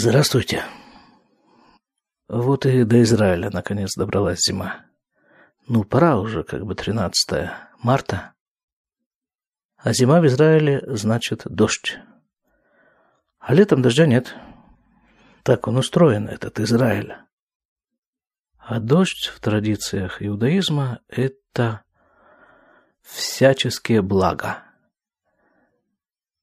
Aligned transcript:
Здравствуйте. 0.00 0.64
Вот 2.28 2.66
и 2.66 2.84
до 2.84 3.02
Израиля 3.02 3.50
наконец 3.52 3.96
добралась 3.96 4.38
зима. 4.46 4.86
Ну, 5.66 5.82
пора 5.82 6.20
уже, 6.20 6.44
как 6.44 6.64
бы 6.64 6.76
13 6.76 7.50
марта. 7.82 8.32
А 9.76 9.92
зима 9.92 10.20
в 10.20 10.26
Израиле 10.28 10.84
значит 10.86 11.42
дождь. 11.46 11.98
А 13.40 13.52
летом 13.54 13.82
дождя 13.82 14.06
нет. 14.06 14.36
Так 15.42 15.66
он 15.66 15.78
устроен, 15.78 16.28
этот 16.28 16.60
Израиль. 16.60 17.16
А 18.56 18.78
дождь 18.78 19.26
в 19.26 19.40
традициях 19.40 20.22
иудаизма– 20.22 21.00
это 21.08 21.82
всяческие 23.02 24.00
блага. 24.02 24.62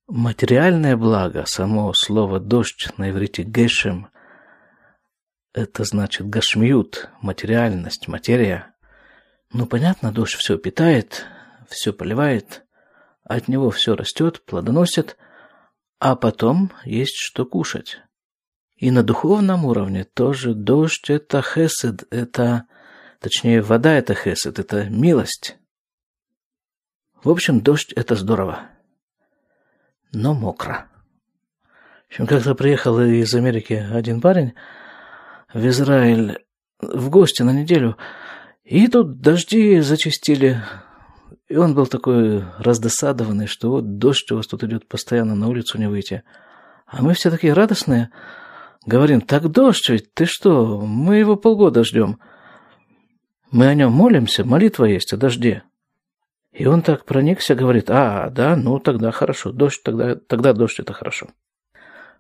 Материальное 0.08 0.96
благо, 0.96 1.46
само 1.48 1.92
слово 1.94 2.40
«дождь» 2.40 2.90
на 2.98 3.10
иврите 3.10 3.42
«гешем»– 3.42 4.10
это 5.54 5.84
значит 5.84 6.30
гашмиют, 6.30 7.10
материальность, 7.22 8.08
материя. 8.08 8.76
Ну, 9.52 9.66
понятно, 9.66 10.12
дождь 10.12 10.36
все 10.36 10.60
питает, 10.60 11.26
все 11.68 11.92
поливает, 11.92 12.68
от 13.24 13.48
него 13.48 13.72
все 13.72 13.96
растет, 13.96 14.46
плодоносит, 14.46 15.18
а 15.98 16.16
потом 16.16 16.72
есть 16.84 17.16
что 17.16 17.44
кушать. 17.44 17.98
И 18.76 18.92
на 18.92 19.02
духовном 19.02 19.66
уровне 19.66 20.04
тоже 20.04 20.54
дождь– 20.54 21.06
это 21.10 21.42
хесед, 21.42 22.04
это, 22.12 22.66
точнее, 23.22 23.64
вода– 23.64 23.94
это 23.98 24.14
хесед, 24.14 24.60
это 24.60 24.88
милость. 24.88 25.58
В 27.24 27.32
общем, 27.32 27.62
дождь– 27.62 27.92
это 27.96 28.14
здорово, 28.14 28.70
но 30.16 30.34
мокро. 30.34 30.88
В 32.08 32.12
общем, 32.12 32.28
как-то 32.28 32.56
приехал 32.56 33.00
из 33.00 33.34
Америки 33.36 33.74
один 33.92 34.22
парень 34.22 34.54
в 35.54 35.66
Израиль 35.68 36.40
в 36.80 37.10
гости 37.10 37.42
на 37.42 37.52
неделю, 37.52 37.98
и 38.64 38.88
тут 38.88 39.22
дожди 39.22 39.80
зачастили, 39.80 40.62
и 41.48 41.56
он 41.58 41.76
был 41.76 41.88
такой 41.88 42.44
раздосадованный, 42.58 43.48
что 43.48 43.70
вот 43.72 43.98
дождь 43.98 44.32
у 44.32 44.38
вас 44.38 44.48
тут 44.48 44.64
идет 44.64 44.88
постоянно, 44.88 45.36
на 45.36 45.48
улицу 45.48 45.78
не 45.78 45.88
выйти. 45.88 46.24
А 46.88 47.02
мы 47.02 47.14
все 47.14 47.30
такие 47.30 47.54
радостные. 47.54 48.10
Говорим, 48.86 49.22
так 49.22 49.50
дождь 49.50 49.90
ведь, 49.90 50.14
ты 50.14 50.26
что, 50.26 50.82
мы 50.82 51.18
его 51.18 51.36
полгода 51.36 51.84
ждем. 51.84 52.20
Мы 53.52 53.68
о 53.68 53.74
нем 53.74 53.92
молимся, 53.92 54.44
молитва 54.44 54.86
есть 54.86 55.14
о 55.14 55.18
дожде. 55.18 55.64
И 56.56 56.66
он 56.68 56.84
так 56.84 57.04
проникся, 57.04 57.54
говорит, 57.54 57.90
а, 57.90 58.30
да, 58.30 58.56
ну 58.56 58.80
тогда 58.80 59.12
хорошо, 59.12 59.52
дождь, 59.52 59.84
тогда, 59.84 60.16
тогда 60.16 60.54
дождь 60.54 60.80
это 60.80 60.94
хорошо. 60.94 61.28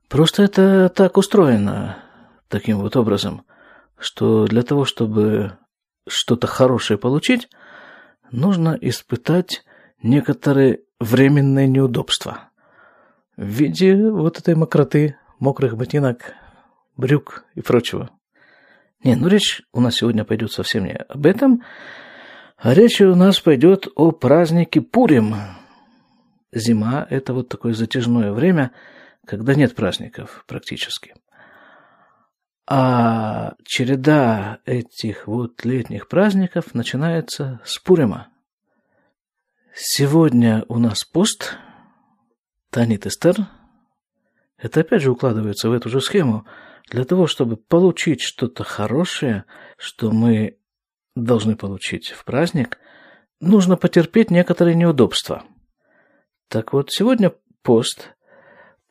Просто 0.09 0.43
это 0.43 0.89
так 0.89 1.15
устроено, 1.15 1.97
таким 2.49 2.79
вот 2.79 2.97
образом, 2.97 3.45
что 3.97 4.45
для 4.45 4.61
того, 4.63 4.83
чтобы 4.83 5.53
что-то 6.05 6.47
хорошее 6.47 6.99
получить, 6.99 7.47
нужно 8.29 8.77
испытать 8.81 9.63
некоторые 10.03 10.81
временные 10.99 11.69
неудобства 11.69 12.49
в 13.37 13.45
виде 13.45 13.95
вот 13.95 14.37
этой 14.37 14.55
мокроты, 14.55 15.15
мокрых 15.39 15.77
ботинок, 15.77 16.33
брюк 16.97 17.45
и 17.53 17.61
прочего. 17.61 18.09
Не, 19.01 19.15
ну 19.15 19.29
речь 19.29 19.61
у 19.71 19.79
нас 19.79 19.95
сегодня 19.95 20.25
пойдет 20.25 20.51
совсем 20.51 20.83
не 20.83 20.93
об 20.93 21.25
этом, 21.25 21.63
а 22.57 22.73
речь 22.73 23.01
у 23.01 23.15
нас 23.15 23.39
пойдет 23.39 23.87
о 23.95 24.11
празднике 24.11 24.81
Пурим. 24.81 25.35
Зима– 26.51 27.05
это 27.09 27.33
вот 27.33 27.49
такое 27.49 27.73
затяжное 27.73 28.31
время, 28.31 28.71
когда 29.25 29.55
нет 29.55 29.75
праздников 29.75 30.45
практически. 30.47 31.15
А 32.67 33.53
череда 33.63 34.59
этих 34.65 35.27
вот 35.27 35.65
летних 35.65 36.07
праздников 36.07 36.73
начинается 36.73 37.59
с 37.63 37.77
Пурима. 37.77 38.29
Сегодня 39.75 40.65
у 40.67 40.79
нас 40.79 41.03
пост, 41.03 41.57
Танит 42.71 43.05
Эстер. 43.05 43.35
Это 44.57 44.79
опять 44.79 45.01
же 45.03 45.11
укладывается 45.11 45.69
в 45.69 45.73
эту 45.73 45.89
же 45.89 46.01
схему. 46.01 46.47
Для 46.89 47.03
того, 47.03 47.27
чтобы 47.27 47.57
получить 47.57 48.21
что-то 48.21 48.63
хорошее, 48.63 49.45
что 49.77 50.11
мы 50.11 50.57
должны 51.15 51.55
получить 51.55 52.09
в 52.09 52.23
праздник, 52.25 52.79
нужно 53.39 53.77
потерпеть 53.77 54.31
некоторые 54.31 54.75
неудобства. 54.75 55.43
Так 56.49 56.73
вот, 56.73 56.91
сегодня 56.91 57.33
пост, 57.63 58.15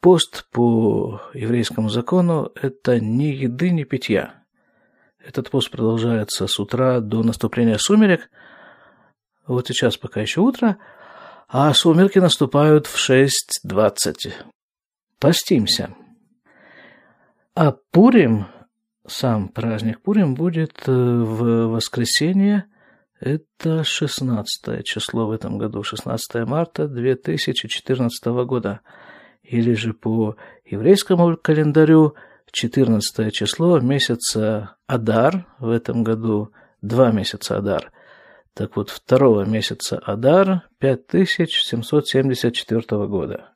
Пост 0.05 0.45
по 0.51 1.23
еврейскому 1.33 1.89
закону– 1.89 2.53
это 2.61 3.01
ни 3.01 3.25
еды, 3.25 3.71
ни 3.71 3.85
питья. 3.85 4.45
Этот 5.19 5.49
пост 5.49 5.71
продолжается 5.71 6.47
с 6.47 6.61
утра 6.61 7.01
до 7.01 7.23
наступления 7.23 7.79
сумерек. 7.79 8.29
Вот 9.47 9.67
сейчас 9.67 9.97
пока 9.97 10.21
еще 10.21 10.43
утро, 10.43 10.77
а 11.49 11.73
сумерки 11.73 12.19
наступают 12.19 12.87
в 12.87 12.97
6.20. 12.99 14.35
Постимся. 15.19 15.95
А 17.55 17.73
Пурим, 17.91 18.49
сам 19.06 19.48
праздник 19.48 20.03
Пурим, 20.03 20.34
будет 20.34 20.82
э, 20.87 20.92
в 20.92 21.69
воскресенье, 21.69 22.66
это 23.20 23.84
16 23.84 24.84
число 24.84 25.26
в 25.26 25.31
этом 25.31 25.59
году, 25.59 25.82
16 25.82 26.47
марта 26.47 26.88
2014 26.88 28.25
года– 28.47 28.81
или 29.44 29.75
же 29.75 29.93
по 29.93 30.37
еврейскому 30.64 31.37
календарю 31.37 32.14
14 32.50 33.32
число 33.32 33.78
месяца 33.81 34.76
Адар, 34.87 35.47
в 35.59 35.69
этом 35.69 36.03
году 36.03 36.50
два 36.81 37.12
месяца 37.12 37.59
Адар. 37.59 37.93
Так 38.54 38.76
вот, 38.76 38.88
второго 38.91 39.44
месяца 39.44 39.98
Адар 39.98 40.62
5774 40.78 43.06
года. 43.06 43.50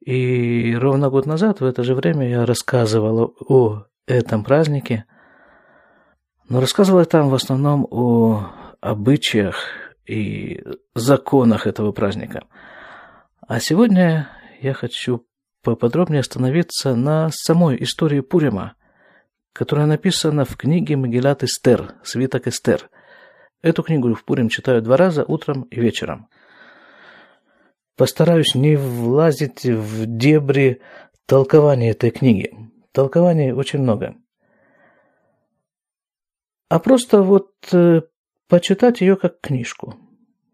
И 0.00 0.74
ровно 0.76 1.10
год 1.10 1.26
назад, 1.26 1.60
в 1.60 1.64
это 1.64 1.82
же 1.82 1.94
время, 1.94 2.26
я 2.28 2.46
рассказывал 2.46 3.34
о 3.40 3.84
этом 4.06 4.44
празднике, 4.44 5.04
но 6.48 6.60
рассказывал 6.60 7.00
я 7.00 7.06
там 7.06 7.28
в 7.28 7.34
основном 7.34 7.86
о 7.90 8.50
обычаях 8.80 9.56
и 10.06 10.62
законах 10.94 11.66
этого 11.66 11.92
праздника. 11.92 12.44
А 13.46 13.60
сегодня 13.60 14.28
я 14.60 14.74
хочу 14.74 15.26
поподробнее 15.62 16.20
остановиться 16.20 16.94
на 16.94 17.30
самой 17.30 17.82
истории 17.82 18.20
Пурима, 18.20 18.74
которая 19.52 19.86
написана 19.86 20.44
в 20.44 20.56
книге 20.56 20.96
Магеллат 20.96 21.42
Эстер, 21.42 21.94
Свиток 22.02 22.46
Эстер. 22.46 22.90
Эту 23.62 23.82
книгу 23.82 24.12
в 24.14 24.24
Пурим 24.24 24.50
читаю 24.50 24.82
два 24.82 24.98
раза, 24.98 25.24
утром 25.24 25.62
и 25.62 25.80
вечером. 25.80 26.28
Постараюсь 27.96 28.54
не 28.54 28.76
влазить 28.76 29.64
в 29.64 30.04
дебри 30.04 30.82
толкования 31.26 31.92
этой 31.92 32.10
книги. 32.10 32.52
Толкований 32.94 33.50
очень 33.50 33.80
много. 33.80 34.14
А 36.68 36.78
просто 36.78 37.22
вот 37.22 37.50
э, 37.72 38.02
почитать 38.48 39.00
ее 39.00 39.16
как 39.16 39.40
книжку. 39.40 39.96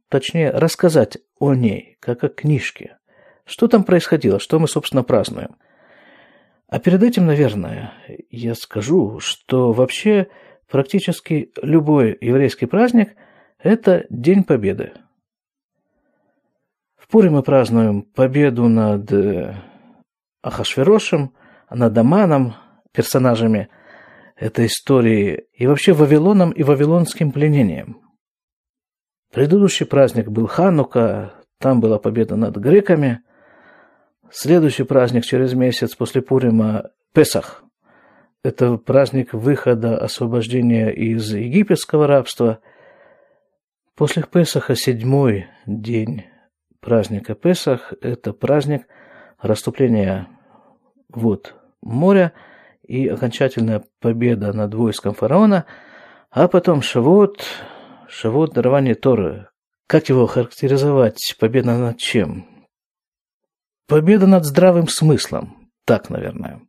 Точнее, 0.08 0.50
рассказать 0.50 1.18
о 1.38 1.52
ней, 1.52 1.98
как 2.00 2.24
о 2.24 2.30
книжке. 2.30 2.96
Что 3.44 3.68
там 3.68 3.84
происходило? 3.84 4.40
Что 4.40 4.58
мы, 4.58 4.68
собственно, 4.68 5.02
празднуем? 5.04 5.56
А 6.66 6.78
перед 6.78 7.02
этим, 7.02 7.26
наверное, 7.26 7.92
я 8.30 8.54
скажу, 8.54 9.20
что 9.20 9.72
вообще 9.72 10.28
практически 10.66 11.52
любой 11.60 12.16
еврейский 12.22 12.64
праздник– 12.64 13.16
это 13.58 14.06
День 14.08 14.44
Победы. 14.44 14.94
В 16.96 17.06
Пуре 17.06 17.28
мы 17.28 17.42
празднуем 17.42 18.00
победу 18.00 18.66
над 18.66 19.12
э, 19.12 19.56
Ахашверошем, 20.42 21.34
над 21.70 21.96
Аманом, 21.96 22.54
персонажами 22.92 23.68
этой 24.36 24.66
истории, 24.66 25.44
и 25.52 25.66
вообще 25.66 25.92
Вавилоном 25.92 26.50
и 26.50 26.62
вавилонским 26.62 27.32
пленением. 27.32 28.00
Предыдущий 29.32 29.86
праздник 29.86 30.28
был 30.28 30.46
Ханука, 30.46 31.34
там 31.58 31.80
была 31.80 31.98
победа 31.98 32.36
над 32.36 32.56
греками– 32.56 33.20
Следующий 34.32 34.84
праздник 34.84 35.24
через 35.24 35.54
месяц 35.54 35.96
после 35.96 36.22
Пурима– 36.22 36.90
Песах. 37.12 37.64
Это 38.44 38.76
праздник 38.76 39.34
выхода, 39.34 39.98
освобождения 39.98 40.90
из 40.90 41.34
египетского 41.34 42.06
рабства. 42.06 42.60
После 43.96 44.22
Песаха 44.22 44.76
седьмой 44.76 45.48
день 45.66 46.26
праздника 46.78 47.34
Песах– 47.34 47.92
это 48.00 48.32
праздник 48.32 48.86
расступления 49.40 50.28
вод 51.08 51.56
моря 51.82 52.32
и 52.86 53.06
окончательная 53.08 53.84
победа 54.00 54.52
над 54.52 54.74
войском 54.74 55.14
фараона, 55.14 55.66
а 56.30 56.48
потом 56.48 56.82
Шавот, 56.82 57.44
Шавот– 58.08 58.52
дарование 58.54 58.94
Торы. 58.94 59.48
Как 59.86 60.08
его 60.08 60.26
характеризовать? 60.26 61.34
Победа 61.38 61.76
над 61.76 61.98
чем? 61.98 62.46
Победа 63.86 64.26
над 64.26 64.44
здравым 64.44 64.86
смыслом. 64.86 65.70
Так, 65.84 66.10
наверное. 66.10 66.60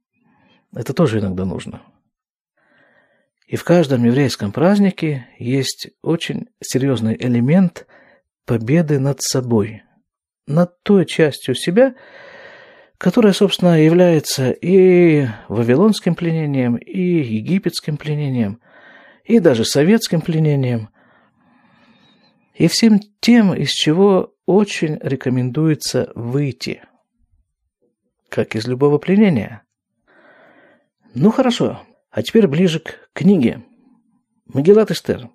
Это 0.75 0.93
тоже 0.93 1.19
иногда 1.19 1.45
нужно. 1.45 1.81
И 3.45 3.57
в 3.57 3.63
каждом 3.63 4.05
еврейском 4.05 4.51
празднике 4.51 5.27
есть 5.37 5.89
очень 6.01 6.47
серьезный 6.63 7.15
элемент 7.19 7.85
победы 8.45 8.97
над 8.97 9.21
собой, 9.21 9.83
над 10.47 10.81
той 10.83 11.05
частью 11.05 11.53
себя, 11.53 11.95
которая, 13.01 13.33
собственно, 13.33 13.83
является 13.83 14.51
и 14.51 15.25
вавилонским 15.47 16.13
пленением, 16.13 16.75
и 16.75 17.01
египетским 17.01 17.97
пленением, 17.97 18.61
и 19.23 19.39
даже 19.39 19.65
советским 19.65 20.21
пленением, 20.21 20.89
и 22.53 22.67
всем 22.67 22.99
тем, 23.19 23.55
из 23.55 23.71
чего 23.71 24.35
очень 24.45 24.99
рекомендуется 25.01 26.11
выйти, 26.13 26.83
как 28.29 28.55
из 28.55 28.67
любого 28.67 28.99
пленения. 28.99 29.63
Ну 31.15 31.31
хорошо, 31.31 31.81
а 32.11 32.21
теперь 32.21 32.45
ближе 32.45 32.81
к 32.81 33.09
книге. 33.13 33.63
Магеллат 34.45 34.91
Эстер. 34.91 35.27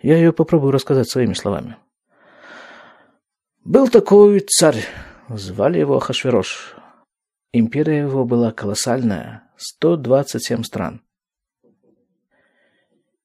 Я 0.00 0.18
ее 0.18 0.32
попробую 0.32 0.70
рассказать 0.70 1.10
своими 1.10 1.34
словами. 1.34 1.78
Был 3.64 3.88
такой 3.88 4.38
царь, 4.38 4.84
звали 5.28 5.80
его 5.80 5.98
Хашвирош. 5.98 6.76
Империя 7.54 7.98
его 7.98 8.24
была 8.24 8.50
колоссальная, 8.50 9.42
127 9.58 10.62
стран. 10.62 11.02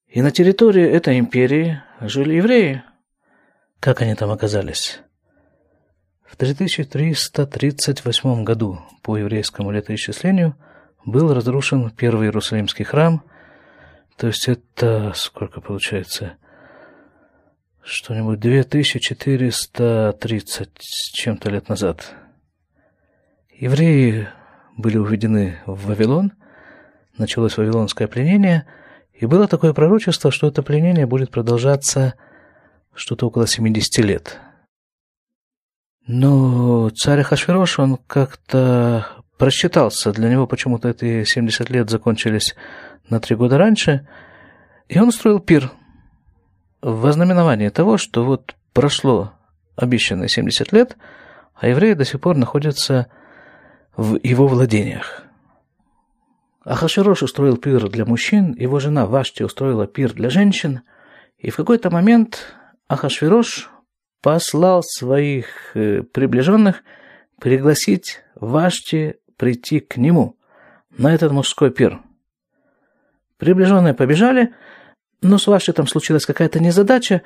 И 0.06 0.20
на 0.20 0.30
территории 0.30 0.84
этой 0.84 1.18
империи 1.18 1.80
жили 2.02 2.34
евреи. 2.34 2.82
Как 3.80 4.02
они 4.02 4.14
там 4.14 4.30
оказались? 4.30 5.00
В 6.26 6.36
3338 6.36 8.44
году 8.44 8.80
по 9.02 9.16
еврейскому 9.16 9.70
летоисчислению 9.70 10.56
был 11.06 11.32
разрушен 11.32 11.90
первый 11.90 12.26
Иерусалимский 12.26 12.84
храм, 12.84 13.22
то 14.16 14.26
есть 14.26 14.46
это 14.46 15.14
сколько 15.14 15.62
получается? 15.62 16.36
Что-нибудь 17.82 18.40
2430 18.40 20.70
с 20.78 21.12
чем-то 21.12 21.48
лет 21.48 21.70
назад– 21.70 22.14
Евреи 23.58 24.28
были 24.76 24.98
уведены 24.98 25.58
в 25.66 25.88
Вавилон, 25.88 26.32
началось 27.16 27.56
вавилонское 27.56 28.06
пленение, 28.06 28.66
и 29.12 29.26
было 29.26 29.48
такое 29.48 29.72
пророчество, 29.72 30.30
что 30.30 30.46
это 30.46 30.62
пленение 30.62 31.06
будет 31.06 31.32
продолжаться 31.32 32.14
что-то 32.94 33.26
около 33.26 33.48
70 33.48 34.04
лет. 34.04 34.38
Но 36.06 36.90
царь 36.90 37.24
Хашвирош, 37.24 37.80
он 37.80 37.98
как-то 38.06 39.08
просчитался. 39.38 40.12
Для 40.12 40.28
него 40.28 40.46
почему-то 40.46 40.88
эти 40.90 41.24
70 41.24 41.68
лет 41.68 41.90
закончились 41.90 42.54
на 43.10 43.18
три 43.18 43.34
года 43.34 43.58
раньше. 43.58 44.06
И 44.88 45.00
он 45.00 45.08
устроил 45.08 45.40
пир 45.40 45.72
в 46.80 47.00
вознаменование 47.00 47.70
того, 47.70 47.98
что 47.98 48.24
вот 48.24 48.54
прошло 48.72 49.32
обещанные 49.74 50.28
70 50.28 50.72
лет, 50.72 50.96
а 51.54 51.66
евреи 51.66 51.94
до 51.94 52.04
сих 52.04 52.20
пор 52.20 52.36
находятся 52.36 53.08
в 53.98 54.16
его 54.22 54.46
владениях. 54.46 55.24
Ахаширош 56.64 57.24
устроил 57.24 57.56
пир 57.56 57.88
для 57.88 58.04
мужчин, 58.04 58.54
его 58.56 58.78
жена 58.78 59.06
Вашти 59.06 59.42
устроила 59.42 59.88
пир 59.88 60.12
для 60.12 60.30
женщин, 60.30 60.82
и 61.36 61.50
в 61.50 61.56
какой-то 61.56 61.90
момент 61.90 62.54
Ахашвирош 62.86 63.68
послал 64.22 64.84
своих 64.84 65.46
э, 65.74 66.04
приближенных 66.04 66.84
пригласить 67.40 68.20
Вашти 68.36 69.16
прийти 69.36 69.80
к 69.80 69.96
нему 69.96 70.36
на 70.96 71.12
этот 71.12 71.32
мужской 71.32 71.72
пир. 71.72 72.00
Приближенные 73.36 73.94
побежали, 73.94 74.54
но 75.22 75.38
с 75.38 75.48
Вашти 75.48 75.72
там 75.72 75.88
случилась 75.88 76.24
какая-то 76.24 76.60
незадача, 76.60 77.22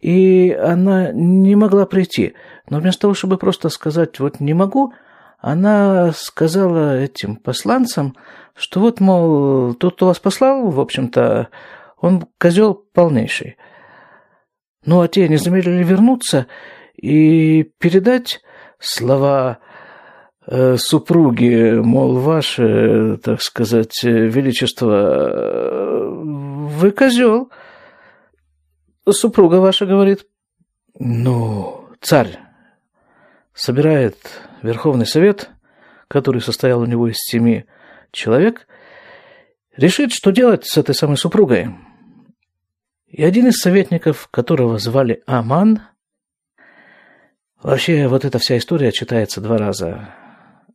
и 0.00 0.52
она 0.52 1.12
не 1.12 1.54
могла 1.54 1.84
прийти. 1.84 2.32
Но 2.70 2.80
вместо 2.80 3.02
того, 3.02 3.14
чтобы 3.14 3.36
просто 3.36 3.68
сказать 3.68 4.18
«вот 4.20 4.40
не 4.40 4.54
могу», 4.54 4.94
она 5.46 6.10
сказала 6.12 6.98
этим 7.00 7.36
посланцам, 7.36 8.16
что 8.54 8.80
вот, 8.80 9.00
мол, 9.00 9.74
тот, 9.74 9.96
кто 9.96 10.06
вас 10.06 10.18
послал, 10.18 10.70
в 10.70 10.80
общем-то, 10.80 11.48
он 11.98 12.26
козел 12.40 12.74
полнейший. 12.74 13.58
Ну, 14.86 15.02
а 15.02 15.08
те 15.08 15.28
не 15.28 15.36
замедлили 15.36 15.84
вернуться 15.84 16.46
и 16.96 17.62
передать 17.78 18.40
слова 18.78 19.58
э, 20.46 20.78
супруги, 20.78 21.74
мол, 21.74 22.20
ваше, 22.20 23.18
так 23.22 23.42
сказать, 23.42 24.02
величество, 24.02 25.28
э, 25.28 26.08
вы 26.08 26.90
козел. 26.90 27.50
Супруга 29.06 29.56
ваша 29.56 29.84
говорит, 29.84 30.24
ну, 30.98 31.90
царь 32.00 32.38
собирает 33.54 34.16
Верховный 34.62 35.06
Совет, 35.06 35.50
который 36.08 36.40
состоял 36.40 36.80
у 36.80 36.86
него 36.86 37.08
из 37.08 37.16
семи 37.18 37.64
человек, 38.10 38.66
решит, 39.76 40.12
что 40.12 40.32
делать 40.32 40.66
с 40.66 40.76
этой 40.76 40.94
самой 40.94 41.16
супругой. 41.16 41.70
И 43.06 43.22
один 43.22 43.46
из 43.46 43.58
советников, 43.58 44.28
которого 44.30 44.78
звали 44.78 45.22
Аман, 45.26 45.82
вообще 47.62 48.08
вот 48.08 48.24
эта 48.24 48.38
вся 48.38 48.58
история 48.58 48.92
читается 48.92 49.40
два 49.40 49.56
раза 49.56 50.14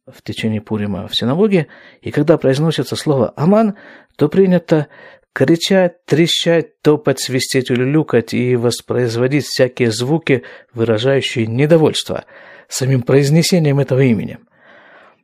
в 0.08 0.22
течение 0.24 0.62
Пурима 0.62 1.08
в 1.08 1.16
синагоге, 1.16 1.68
и 2.02 2.12
когда 2.12 2.38
произносится 2.38 2.96
слово 2.96 3.34
«Аман», 3.36 3.76
то 4.16 4.28
принято 4.28 4.88
кричать, 5.34 6.04
трещать, 6.06 6.82
топать, 6.82 7.20
свистеть, 7.20 7.70
улюлюкать 7.70 8.34
и 8.34 8.56
воспроизводить 8.56 9.46
всякие 9.46 9.92
звуки, 9.92 10.44
выражающие 10.74 11.46
недовольство– 11.46 12.24
самим 12.70 13.02
произнесением 13.02 13.80
этого 13.80 14.02
имени. 14.02 14.38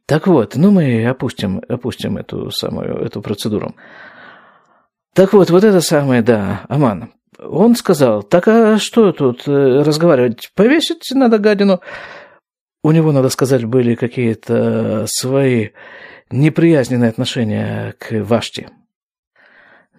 Так 0.05 0.27
вот, 0.27 0.55
ну 0.55 0.71
мы 0.71 1.05
опустим, 1.07 1.61
опустим 1.67 2.17
эту 2.17 2.51
самую, 2.51 2.97
эту 2.97 3.21
процедуру. 3.21 3.75
Так 5.13 5.31
вот, 5.33 5.49
вот 5.49 5.63
это 5.63 5.79
самое, 5.79 6.21
да, 6.21 6.65
Аман. 6.67 7.13
Он 7.39 7.75
сказал, 7.75 8.23
так 8.23 8.47
а 8.47 8.77
что 8.77 9.11
тут 9.11 9.47
э, 9.47 9.51
разговаривать? 9.83 10.51
Повесить 10.55 11.09
надо 11.11 11.37
гадину. 11.37 11.81
У 12.83 12.91
него, 12.91 13.11
надо 13.11 13.29
сказать, 13.29 13.65
были 13.65 13.95
какие-то 13.95 15.05
свои 15.07 15.69
неприязненные 16.29 17.09
отношения 17.09 17.95
к 17.97 18.23
Ваште. 18.23 18.69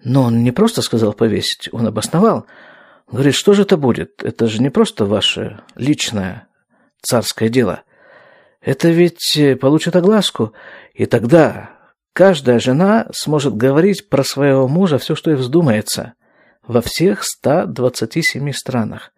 Но 0.03 0.23
он 0.23 0.43
не 0.43 0.51
просто 0.51 0.81
сказал 0.81 1.13
повесить, 1.13 1.69
он 1.71 1.87
обосновал. 1.87 2.45
Говорит, 3.11 3.35
что 3.35 3.53
же 3.53 3.63
это 3.63 3.77
будет? 3.77 4.23
Это 4.23 4.47
же 4.47 4.61
не 4.61 4.69
просто 4.69 5.05
ваше 5.05 5.61
личное 5.75 6.47
царское 7.01 7.49
дело. 7.49 7.83
Это 8.61 8.89
ведь 8.89 9.37
э, 9.37 9.55
получит 9.55 9.95
огласку, 9.95 10.53
и 10.93 11.05
тогда 11.05 11.71
каждая 12.13 12.59
жена 12.59 13.07
сможет 13.13 13.55
говорить 13.55 14.09
про 14.09 14.23
своего 14.23 14.67
мужа 14.67 14.97
все, 14.97 15.15
что 15.15 15.31
ей 15.31 15.37
вздумается, 15.37 16.13
во 16.63 16.81
всех 16.81 17.23
127 17.23 18.51
странах. 18.51 19.13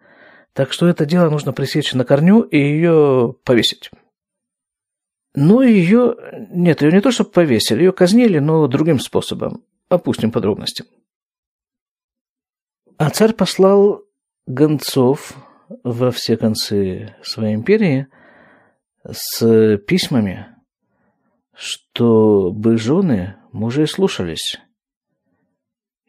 Так 0.52 0.72
что 0.72 0.88
это 0.88 1.06
дело 1.06 1.30
нужно 1.30 1.52
пресечь 1.52 1.92
на 1.94 2.04
корню 2.04 2.42
и 2.42 2.58
ее 2.58 3.34
повесить. 3.44 3.90
Ну, 5.34 5.62
ее... 5.62 6.16
Нет, 6.50 6.82
ее 6.82 6.92
не 6.92 7.00
то, 7.00 7.12
чтобы 7.12 7.30
повесили, 7.30 7.80
ее 7.80 7.92
казнили, 7.92 8.38
но 8.38 8.66
другим 8.66 8.98
способом. 8.98 9.64
Опустим 9.88 10.32
подробности. 10.32 10.84
А 12.96 13.10
царь 13.10 13.32
послал 13.32 14.02
гонцов 14.46 15.34
во 15.84 16.10
все 16.10 16.36
концы 16.36 17.14
своей 17.22 17.54
империи 17.54 18.08
с 19.08 19.78
письмами, 19.86 20.46
чтобы 21.54 22.76
жены 22.76 23.36
мужей 23.52 23.86
слушались, 23.86 24.58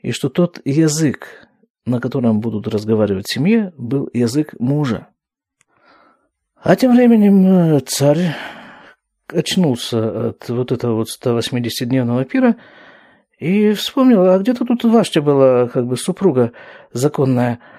и 0.01 0.11
что 0.11 0.29
тот 0.29 0.59
язык, 0.65 1.47
на 1.85 1.99
котором 1.99 2.39
будут 2.39 2.67
разговаривать 2.67 3.27
в 3.27 3.33
семье, 3.33 3.73
был 3.77 4.09
язык 4.13 4.55
мужа. 4.59 5.07
А 6.55 6.75
тем 6.75 6.95
временем 6.95 7.75
э, 7.75 7.79
царь 7.81 8.35
очнулся 9.27 10.29
от 10.29 10.49
вот 10.49 10.71
этого 10.71 10.95
вот 10.95 11.07
180-дневного 11.07 12.25
пира 12.25 12.55
и 13.39 13.73
вспомнил, 13.73 14.23
а 14.23 14.37
где-то 14.37 14.65
тут 14.65 14.83
Ваштя 14.83 15.21
была 15.21 15.67
как 15.67 15.87
бы 15.87 15.97
супруга 15.97 16.51
законная– 16.91 17.59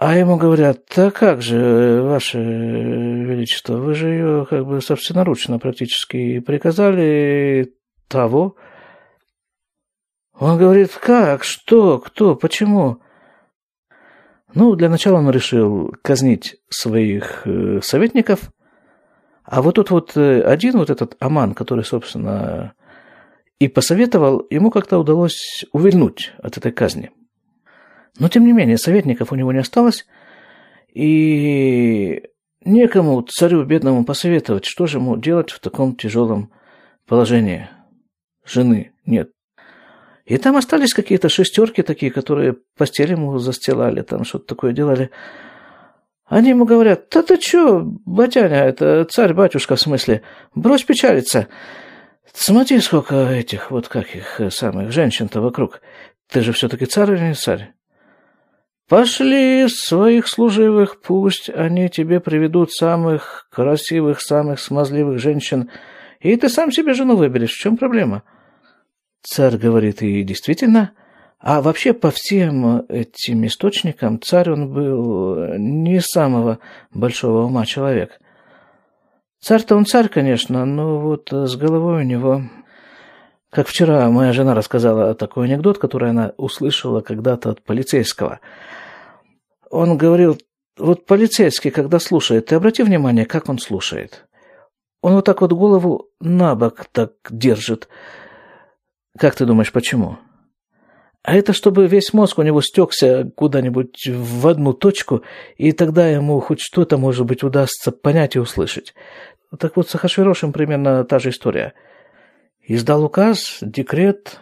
а 0.00 0.16
ему 0.16 0.36
говорят, 0.36 0.84
да 0.94 1.10
как 1.10 1.42
же, 1.42 2.02
Ваше 2.04 2.38
Величество, 2.38 3.78
вы 3.78 3.96
же 3.96 4.08
ее 4.08 4.46
как 4.48 4.64
бы 4.64 4.80
собственноручно 4.80 5.58
практически 5.58 6.38
приказали 6.38 7.74
того. 8.06 8.54
Он 10.38 10.56
говорит, 10.56 10.92
как, 10.92 11.42
что, 11.42 11.98
кто, 11.98 12.36
почему? 12.36 12.98
Ну, 14.54 14.76
для 14.76 14.88
начала 14.88 15.18
он 15.18 15.30
решил 15.30 15.92
казнить 16.00 16.58
своих 16.68 17.42
э, 17.44 17.80
советников, 17.82 18.52
а 19.42 19.62
вот 19.62 19.74
тут 19.74 19.90
вот 19.90 20.16
э, 20.16 20.42
один 20.42 20.78
вот 20.78 20.90
этот 20.90 21.16
Аман, 21.18 21.54
который, 21.54 21.82
собственно, 21.82 22.72
и 23.58 23.66
посоветовал, 23.66 24.46
ему 24.48 24.70
как-то 24.70 24.98
удалось 24.98 25.64
увильнуть 25.72 26.34
от 26.38 26.56
этой 26.56 26.70
казни. 26.70 27.10
Но, 28.18 28.28
тем 28.28 28.44
не 28.44 28.52
менее, 28.52 28.78
советников 28.78 29.32
у 29.32 29.36
него 29.36 29.52
не 29.52 29.60
осталось, 29.60 30.06
и 30.92 32.22
некому 32.64 33.22
царю 33.22 33.64
бедному 33.64 34.04
посоветовать, 34.04 34.64
что 34.64 34.86
же 34.86 34.98
ему 34.98 35.16
делать 35.16 35.50
в 35.50 35.60
таком 35.60 35.94
тяжелом 35.94 36.50
положении. 37.06 37.68
Жены 38.44 38.92
нет. 39.06 39.30
И 40.24 40.36
там 40.36 40.56
остались 40.56 40.92
какие-то 40.92 41.28
шестерки 41.28 41.82
такие, 41.82 42.12
которые 42.12 42.56
постель 42.76 43.12
ему 43.12 43.38
застилали, 43.38 44.02
там 44.02 44.24
что-то 44.24 44.46
такое 44.46 44.72
делали. 44.72 45.10
Они 46.26 46.50
ему 46.50 46.66
говорят, 46.66 47.06
да 47.10 47.22
ты 47.22 47.38
чё, 47.38 47.80
батяня, 47.82 48.64
это 48.64 49.04
царь-батюшка 49.04 49.76
в 49.76 49.80
смысле, 49.80 50.22
брось 50.54 50.82
печалиться. 50.82 51.48
Смотри, 52.34 52.80
сколько 52.80 53.14
этих, 53.30 53.70
вот 53.70 53.88
как 53.88 54.14
их 54.14 54.40
самых, 54.50 54.92
женщин-то 54.92 55.40
вокруг. 55.40 55.80
Ты 56.30 56.42
же 56.42 56.52
все-таки 56.52 56.84
царь 56.84 57.12
или 57.12 57.28
не 57.28 57.34
царь? 57.34 57.72
Пошли 58.88 59.68
своих 59.68 60.26
служивых, 60.26 61.02
пусть 61.02 61.50
они 61.50 61.90
тебе 61.90 62.20
приведут 62.20 62.72
самых 62.72 63.46
красивых, 63.50 64.22
самых 64.22 64.60
смазливых 64.60 65.18
женщин, 65.18 65.70
и 66.20 66.34
ты 66.36 66.48
сам 66.48 66.72
себе 66.72 66.94
жену 66.94 67.14
выберешь. 67.14 67.52
В 67.52 67.58
чем 67.58 67.76
проблема? 67.76 68.22
Царь 69.22 69.58
говорит, 69.58 70.00
и 70.00 70.22
действительно, 70.22 70.92
а 71.38 71.60
вообще 71.60 71.92
по 71.92 72.10
всем 72.10 72.86
этим 72.88 73.46
источникам 73.46 74.22
царь 74.22 74.50
он 74.50 74.72
был 74.72 75.54
не 75.58 76.00
самого 76.00 76.58
большого 76.90 77.44
ума 77.44 77.66
человек. 77.66 78.18
Царь-то 79.40 79.76
он 79.76 79.84
царь, 79.84 80.08
конечно, 80.08 80.64
но 80.64 80.98
вот 80.98 81.30
с 81.30 81.56
головой 81.56 82.00
у 82.00 82.06
него... 82.06 82.42
Как 83.50 83.66
вчера 83.66 84.10
моя 84.10 84.34
жена 84.34 84.54
рассказала 84.54 85.14
такой 85.14 85.46
анекдот, 85.46 85.78
который 85.78 86.10
она 86.10 86.32
услышала 86.36 87.00
когда-то 87.00 87.48
от 87.50 87.62
полицейского. 87.62 88.40
Он 89.70 89.96
говорил, 89.96 90.38
вот 90.76 91.06
полицейский, 91.06 91.70
когда 91.70 91.98
слушает, 91.98 92.46
ты 92.46 92.54
обрати 92.54 92.82
внимание, 92.82 93.26
как 93.26 93.48
он 93.48 93.58
слушает. 93.58 94.26
Он 95.02 95.14
вот 95.14 95.24
так 95.24 95.40
вот 95.40 95.52
голову 95.52 96.10
на 96.20 96.54
бок 96.54 96.86
так 96.92 97.12
держит. 97.30 97.88
Как 99.18 99.34
ты 99.34 99.46
думаешь, 99.46 99.72
почему? 99.72 100.18
А 101.22 101.34
это 101.34 101.52
чтобы 101.52 101.86
весь 101.86 102.12
мозг 102.12 102.38
у 102.38 102.42
него 102.42 102.62
стекся 102.62 103.30
куда-нибудь 103.36 104.06
в 104.06 104.46
одну 104.46 104.72
точку, 104.72 105.22
и 105.56 105.72
тогда 105.72 106.08
ему 106.08 106.40
хоть 106.40 106.60
что-то, 106.60 106.96
может 106.96 107.26
быть, 107.26 107.42
удастся 107.42 107.92
понять 107.92 108.36
и 108.36 108.38
услышать. 108.38 108.94
Так 109.58 109.76
вот, 109.76 109.88
с 109.88 109.94
Ахашвирошем 109.94 110.52
примерно 110.52 111.04
та 111.04 111.18
же 111.18 111.30
история. 111.30 111.74
Издал 112.66 113.04
указ, 113.04 113.58
декрет, 113.60 114.38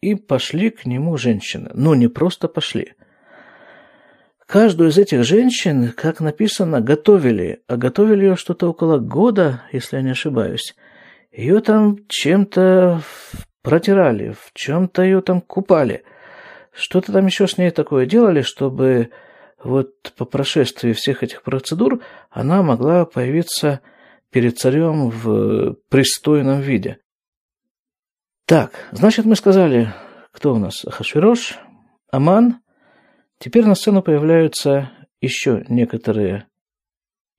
и 0.00 0.14
пошли 0.14 0.70
к 0.70 0.86
нему 0.86 1.16
женщины. 1.16 1.70
Но 1.74 1.94
не 1.94 2.08
просто 2.08 2.48
пошли. 2.48 2.94
Каждую 4.50 4.90
из 4.90 4.98
этих 4.98 5.22
женщин, 5.22 5.92
как 5.92 6.18
написано, 6.18 6.80
готовили, 6.80 7.62
а 7.68 7.76
готовили 7.76 8.24
ее 8.24 8.34
что-то 8.34 8.68
около 8.68 8.98
года, 8.98 9.62
если 9.70 9.94
я 9.94 10.02
не 10.02 10.10
ошибаюсь. 10.10 10.74
Ее 11.30 11.60
там 11.60 11.98
чем-то 12.08 13.00
протирали, 13.62 14.32
в 14.32 14.50
чем-то 14.52 15.02
ее 15.02 15.20
там 15.20 15.40
купали. 15.40 16.02
Что-то 16.72 17.12
там 17.12 17.26
еще 17.26 17.46
с 17.46 17.58
ней 17.58 17.70
такое 17.70 18.06
делали, 18.06 18.42
чтобы 18.42 19.10
вот 19.62 20.12
по 20.16 20.24
прошествии 20.24 20.94
всех 20.94 21.22
этих 21.22 21.44
процедур 21.44 22.02
она 22.28 22.64
могла 22.64 23.04
появиться 23.04 23.82
перед 24.32 24.58
царем 24.58 25.10
в 25.10 25.76
пристойном 25.90 26.60
виде. 26.60 26.98
Так, 28.46 28.72
значит, 28.90 29.26
мы 29.26 29.36
сказали, 29.36 29.94
кто 30.32 30.54
у 30.54 30.58
нас? 30.58 30.84
Хашвирош, 30.90 31.56
Аман. 32.10 32.56
Теперь 33.42 33.64
на 33.64 33.74
сцену 33.74 34.02
появляются 34.02 34.90
еще 35.22 35.64
некоторые 35.70 36.46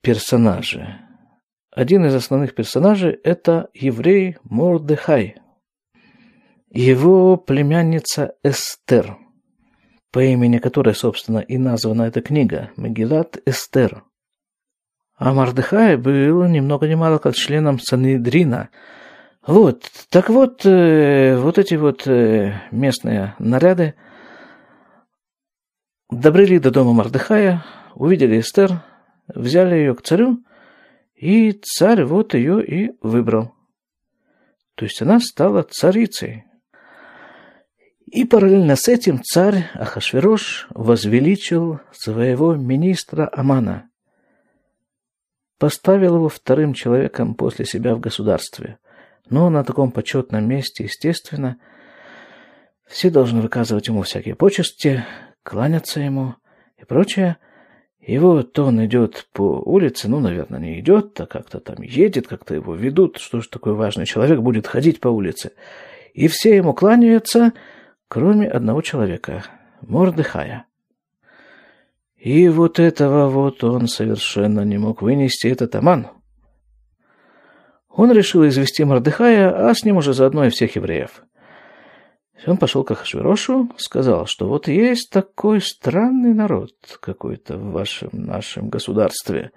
персонажи. 0.02 0.98
Один 1.72 2.08
из 2.08 2.16
основных 2.16 2.56
персонажей– 2.56 3.12
это 3.24 3.70
еврей 3.76 4.38
Мордехай, 4.44 5.36
его 6.72 7.38
племянница 7.38 8.34
Эстер, 8.44 9.16
по 10.12 10.24
имени 10.24 10.58
которой, 10.58 10.96
собственно, 10.96 11.38
и 11.38 11.60
названа 11.60 12.04
эта 12.04 12.22
книга 12.22 12.72
Мегилат 12.78 13.38
Эстер. 13.46 14.04
А 15.18 15.34
Мардыхай 15.36 15.98
был 15.98 16.46
ни 16.46 16.62
много 16.62 16.88
ни 16.88 16.96
мало 16.96 17.20
как 17.20 17.36
членом 17.36 17.80
Санедрина. 17.80 18.70
Вот, 19.46 19.84
так 20.10 20.30
вот, 20.30 20.66
э, 20.66 21.38
вот 21.38 21.60
эти 21.60 21.76
вот 21.76 22.08
э, 22.08 22.60
местные 22.72 23.36
наряды 23.38 23.94
добрели 26.12 26.60
до 26.60 26.70
дома 26.72 26.94
Мардыхая, 26.94 27.66
увидели 27.96 28.40
Эстер, 28.40 28.84
взяли 29.28 29.76
ее 29.76 29.96
к 29.96 30.02
царю, 30.02 30.44
и 31.16 31.52
царь 31.52 32.04
вот 32.04 32.34
ее 32.34 32.64
и 32.64 32.92
выбрал. 33.02 33.54
То 34.76 34.86
есть 34.86 35.02
она 35.02 35.20
стала 35.20 35.64
царицей. 35.64 36.46
И 38.06 38.26
параллельно 38.26 38.76
с 38.76 38.88
этим 38.90 39.24
царь 39.24 39.70
Ахашверош 39.74 40.68
возвеличил 40.72 41.80
своего 41.94 42.56
министра 42.56 43.30
Амана, 43.32 43.90
поставил 45.58 46.16
его 46.16 46.28
вторым 46.28 46.74
человеком 46.74 47.36
после 47.36 47.66
себя 47.66 47.96
в 47.96 48.02
государстве. 48.02 48.80
Но 49.30 49.50
на 49.50 49.64
таком 49.64 49.92
почетном 49.92 50.46
месте, 50.46 50.84
естественно, 50.84 51.58
все 52.86 53.10
должны 53.10 53.40
выказывать 53.42 53.88
ему 53.88 54.02
всякие 54.02 54.36
почести, 54.36 55.06
кланяться 55.44 56.00
ему 56.00 56.36
и 56.78 56.86
прочее. 56.86 57.38
И 58.00 58.18
вот 58.18 58.58
он 58.58 58.84
идет 58.86 59.28
по 59.32 59.60
улице, 59.60 60.08
ну, 60.08 60.20
наверное, 60.20 60.60
не 60.60 60.80
идет, 60.80 61.20
а 61.22 61.28
как-то 61.28 61.60
там 61.60 61.82
едет, 61.82 62.28
как-то 62.28 62.56
его 62.56 62.76
ведут, 62.76 63.18
что 63.18 63.42
же 63.42 63.50
такой 63.50 63.74
важный 63.74 64.06
человек 64.06 64.40
будет 64.40 64.66
ходить 64.66 65.00
по 65.00 65.08
улице. 65.08 65.52
И 66.14 66.28
все 66.28 66.56
ему 66.56 66.74
кланяются, 66.74 67.54
кроме 68.08 68.48
одного 68.48 68.82
человека– 68.82 69.46
Мордыхая. 69.82 70.66
И 72.18 72.50
вот 72.50 72.80
этого 72.80 73.30
вот 73.30 73.64
он 73.64 73.88
совершенно 73.88 74.62
не 74.62 74.78
мог 74.78 75.02
вынести, 75.02 75.48
этот 75.48 75.76
Аман. 75.76 76.08
Он 77.90 78.12
решил 78.12 78.48
извести 78.48 78.84
Мордыхая, 78.84 79.68
а 79.68 79.74
с 79.74 79.84
ним 79.84 79.98
уже 79.98 80.14
заодно 80.14 80.46
и 80.46 80.50
всех 80.50 80.76
евреев. 80.76 81.24
Он 82.48 82.58
пошел 82.58 82.84
к 82.84 82.92
Ахашвирошу, 82.92 83.70
сказал, 83.78 84.26
что 84.26 84.48
вот 84.48 84.68
есть 84.68 85.10
такой 85.12 85.62
странный 85.62 86.34
народ 86.34 86.72
какой-то 87.00 87.58
в 87.58 87.72
вашем 87.72 88.10
нашем 88.14 88.70
государстве. 88.70 89.52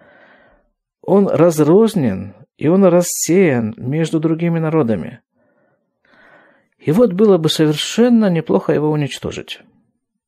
Он 1.01 1.29
разрознен, 1.29 2.35
и 2.59 2.69
он 2.69 2.85
рассеян 2.85 3.75
между 3.77 4.21
другими 4.21 4.59
народами. 4.59 5.21
И 6.79 6.93
вот 6.93 7.13
было 7.15 7.39
бы 7.39 7.49
совершенно 7.49 8.29
неплохо 8.29 8.73
его 8.73 8.91
уничтожить. 8.91 9.61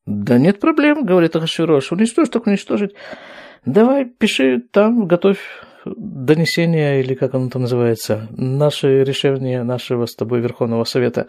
Да 0.07 0.39
нет 0.39 0.61
проблем, 0.61 1.05
говорит 1.05 1.37
Ахашвирош, 1.37 1.93
уничтожь, 1.93 2.29
так 2.31 2.47
уничтожить. 2.47 2.95
Давай, 3.67 4.07
пиши 4.07 4.61
там, 4.61 5.07
готовь 5.07 5.41
донесение, 5.85 7.01
или 7.01 7.15
как 7.15 7.35
оно 7.35 7.51
там 7.51 7.63
называется, 7.63 8.29
наше 8.31 9.05
решение 9.05 9.63
нашего 9.63 10.07
с 10.07 10.15
тобой 10.15 10.41
Верховного 10.41 10.85
Совета. 10.85 11.27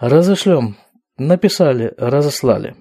Разошлем. 0.00 0.78
Написали, 1.18 1.92
разослали. 1.98 2.74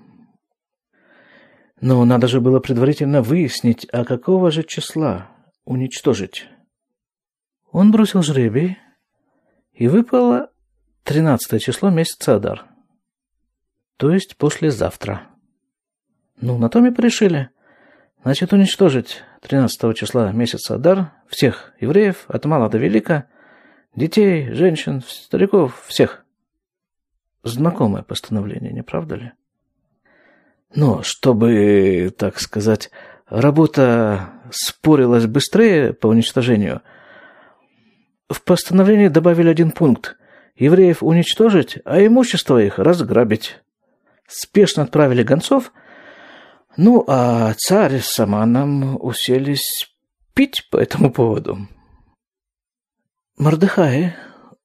Но 1.81 2.05
надо 2.05 2.27
же 2.27 2.39
было 2.39 2.61
предварительно 2.61 3.21
выяснить, 3.21 3.85
а 3.91 4.05
какого 4.05 4.51
же 4.51 4.63
числа 4.63 5.29
уничтожить. 5.65 6.47
Он 7.71 7.91
бросил 7.91 8.21
жребий, 8.21 8.77
и 9.73 9.89
выпало 9.89 10.49
13 11.03 11.61
число 11.61 11.89
месяца 11.89 12.35
Адар. 12.35 12.65
То 13.97 14.11
есть 14.11 14.37
послезавтра. 14.37 15.27
Ну, 16.39 16.57
на 16.57 16.69
том 16.69 16.85
и 16.85 16.91
порешили. 16.91 17.49
Значит, 18.23 18.53
уничтожить 18.53 19.23
13 19.41 19.93
числа 19.93 20.31
месяца 20.31 20.75
Адар 20.75 21.11
всех 21.27 21.73
евреев, 21.81 22.25
от 22.29 22.45
мала 22.45 22.69
до 22.69 22.77
велика, 22.77 23.27
детей, 23.93 24.53
женщин, 24.53 25.01
стариков, 25.01 25.83
всех. 25.85 26.25
Знакомое 27.43 28.03
постановление, 28.03 28.73
не 28.73 28.83
правда 28.83 29.15
ли? 29.15 29.31
Но 30.75 31.01
чтобы, 31.03 32.13
так 32.17 32.39
сказать, 32.39 32.91
работа 33.27 34.29
спорилась 34.51 35.25
быстрее 35.25 35.93
по 35.93 36.07
уничтожению, 36.07 36.81
в 38.29 38.43
постановлении 38.43 39.07
добавили 39.07 39.49
один 39.49 39.71
пункт 39.71 40.17
евреев 40.55 41.01
уничтожить, 41.01 41.79
а 41.85 42.05
имущество 42.05 42.61
их 42.61 42.77
разграбить. 42.77 43.59
Спешно 44.27 44.83
отправили 44.83 45.23
гонцов, 45.23 45.71
ну 46.77 47.03
а 47.07 47.53
царь 47.55 47.99
с 47.99 48.19
Аманом 48.19 48.97
уселись 49.03 49.89
пить 50.35 50.67
по 50.69 50.77
этому 50.77 51.11
поводу. 51.11 51.57
Мордыхай 53.37 54.15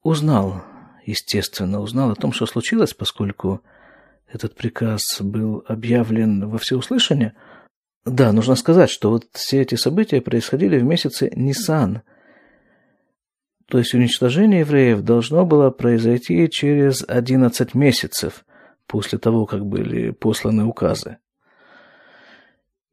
узнал 0.02 0.62
естественно, 1.06 1.80
узнал 1.80 2.11
о 2.11 2.14
том, 2.14 2.32
что 2.32 2.46
случилось, 2.46 2.94
поскольку 2.94 3.62
этот 4.26 4.54
приказ 4.54 5.20
был 5.20 5.64
объявлен 5.66 6.49
во 6.49 6.58
всеуслышание. 6.58 7.34
Да, 8.04 8.32
нужно 8.32 8.54
сказать, 8.54 8.90
что 8.90 9.11
вот 9.11 9.26
все 9.32 9.62
эти 9.62 9.76
события 9.76 10.20
происходили 10.20 10.78
в 10.78 10.84
месяце 10.84 11.30
Нисан. 11.34 12.02
То 13.66 13.78
есть 13.78 13.94
уничтожение 13.94 14.61
евреев 14.61 15.02
должно 15.02 15.46
было 15.46 15.70
произойти 15.70 16.49
через 16.50 17.04
11 17.06 17.75
месяцев 17.75 18.44
после 18.87 19.18
того, 19.18 19.46
как 19.46 19.64
были 19.64 20.11
посланы 20.11 20.64
указы. 20.64 21.18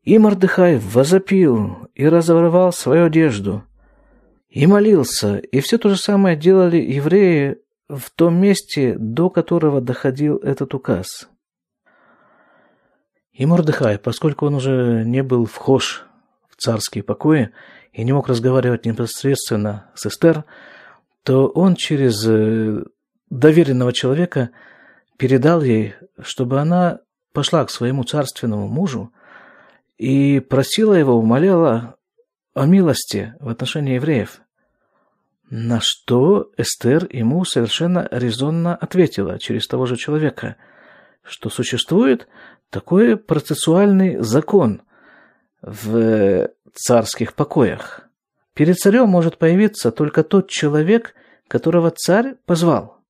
И 0.04 0.18
Мордыхай 0.18 0.78
возопил 0.78 1.90
и 1.94 2.08
разорвал 2.08 2.72
свою 2.72 3.06
одежду, 3.06 3.64
и 4.50 4.66
молился, 4.66 5.38
и 5.38 5.60
все 5.60 5.78
то 5.78 5.90
же 5.90 5.98
самое 5.98 6.36
делали 6.36 6.78
евреи 6.78 7.58
в 7.98 8.10
том 8.12 8.36
месте, 8.36 8.96
до 8.98 9.30
которого 9.30 9.82
доходил 9.82 10.38
этот 10.38 10.74
указ. 10.74 11.30
И 13.34 13.46
Мордыхай, 13.46 13.98
поскольку 13.98 14.46
он 14.46 14.56
уже 14.56 15.04
не 15.06 15.24
был 15.24 15.46
вхож 15.46 16.06
в 16.50 16.56
царские 16.56 17.04
покои 17.04 17.52
и 17.92 18.04
не 18.04 18.14
мог 18.14 18.28
разговаривать 18.28 18.86
непосредственно 18.86 19.90
с 19.96 20.06
Эстер, 20.06 20.46
то 21.24 21.48
он 21.48 21.76
через 21.76 22.26
э, 22.28 22.84
доверенного 23.30 23.94
человека 23.94 24.52
передал 25.18 25.62
ей, 25.62 25.96
чтобы 26.22 26.60
она 26.60 27.00
пошла 27.34 27.66
к 27.66 27.70
своему 27.70 28.04
царственному 28.04 28.68
мужу 28.68 29.14
и 29.98 30.40
просила 30.40 30.94
его, 30.94 31.14
умоляла 31.14 31.96
о 32.54 32.66
милости 32.66 33.34
в 33.40 33.50
отношении 33.50 33.96
евреев. 33.96 34.42
На 35.52 35.82
что 35.82 36.50
Эстер 36.56 37.10
ему 37.12 37.44
совершенно 37.44 38.08
резонно 38.10 38.74
ответила 38.74 39.38
через 39.38 39.68
того 39.68 39.86
же 39.86 39.98
человека, 39.98 40.56
что 41.24 41.50
существует 41.50 42.30
такой 42.70 43.18
процессуальный 43.18 44.24
закон 44.24 44.82
в 45.62 46.50
царских 46.74 47.34
покоях. 47.34 48.08
Перед 48.54 48.78
царем 48.78 49.10
может 49.10 49.38
появиться 49.38 49.92
только 49.92 50.24
тот 50.24 50.50
человек, 50.50 51.16
которого 51.50 51.92
царь 51.92 52.36
позвал. 52.46 53.02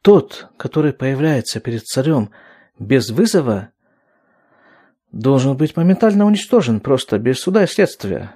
Тот, 0.00 0.48
который 0.56 0.94
появляется 0.94 1.60
перед 1.60 1.84
царем 1.84 2.30
без 2.78 3.10
вызова, 3.10 3.72
должен 5.12 5.54
быть 5.54 5.76
моментально 5.76 6.24
уничтожен, 6.24 6.80
просто 6.80 7.18
без 7.18 7.40
суда 7.40 7.64
и 7.64 7.66
следствия. 7.66 8.32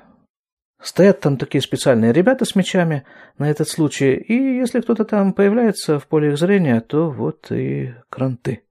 Стоят 0.81 1.21
там 1.21 1.37
такие 1.37 1.61
специальные 1.61 2.13
ребята 2.13 2.45
с 2.45 2.55
мечами 2.55 3.05
на 3.37 3.51
этот 3.51 3.69
случай, 3.69 4.15
и 4.15 4.35
если 4.35 4.81
кто-то 4.81 5.05
там 5.05 5.33
появляется 5.33 5.99
в 5.99 6.07
поле 6.07 6.29
их 6.29 6.39
зрения, 6.39 6.81
то 6.81 7.11
вот 7.11 7.51
и 7.51 7.95
кранты. 8.09 8.63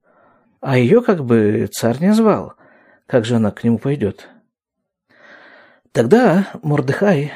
А 0.62 0.78
ее 0.78 1.02
как 1.02 1.26
бы 1.26 1.68
царь 1.72 2.00
не 2.00 2.14
звал. 2.14 2.54
Как 3.08 3.26
же 3.26 3.36
она 3.36 3.52
к 3.52 3.64
нему 3.64 3.78
пойдет? 3.78 4.30
Тогда 5.92 6.48
Мордыхай 6.62 7.34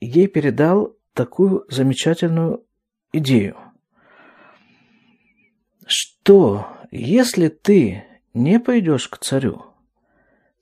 ей 0.00 0.28
передал 0.28 0.96
такую 1.12 1.64
замечательную 1.68 2.64
идею. 3.12 3.56
Что, 5.86 6.68
если 6.90 7.48
ты 7.48 8.04
не 8.32 8.60
пойдешь 8.60 9.08
к 9.08 9.18
царю, 9.18 9.73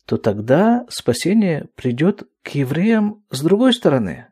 то 0.06 0.16
тогда 0.16 0.84
спасение 0.88 1.68
придет 1.74 2.24
к 2.42 2.50
евреям 2.50 3.22
с 3.30 3.42
другой 3.42 3.72
стороны. 3.72 4.26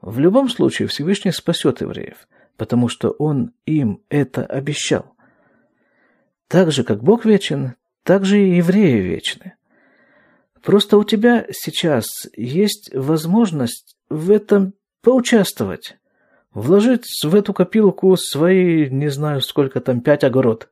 В 0.00 0.18
любом 0.20 0.48
случае 0.48 0.88
Всевышний 0.88 1.32
спасет 1.32 1.80
евреев, 1.80 2.28
потому 2.56 2.88
что 2.88 3.10
Он 3.10 3.52
им 3.66 4.00
это 4.08 4.44
обещал. 4.44 5.14
Так 6.46 6.72
же, 6.72 6.84
как 6.84 7.02
Бог 7.02 7.24
вечен, 7.24 7.74
так 8.04 8.24
же 8.24 8.40
и 8.40 8.56
евреи 8.56 9.00
вечны. 9.00 9.54
Просто 10.62 10.96
у 10.98 11.04
тебя 11.04 11.46
сейчас 11.50 12.06
есть 12.36 12.94
возможность 12.94 13.96
в 14.08 14.30
этом 14.30 14.74
поучаствовать, 15.02 15.98
вложить 16.52 17.06
в 17.22 17.34
эту 17.34 17.52
копилку 17.52 18.16
свои, 18.16 18.88
не 18.88 19.08
знаю, 19.08 19.40
сколько 19.40 19.80
там, 19.80 20.00
пять 20.00 20.24
огород. 20.24 20.68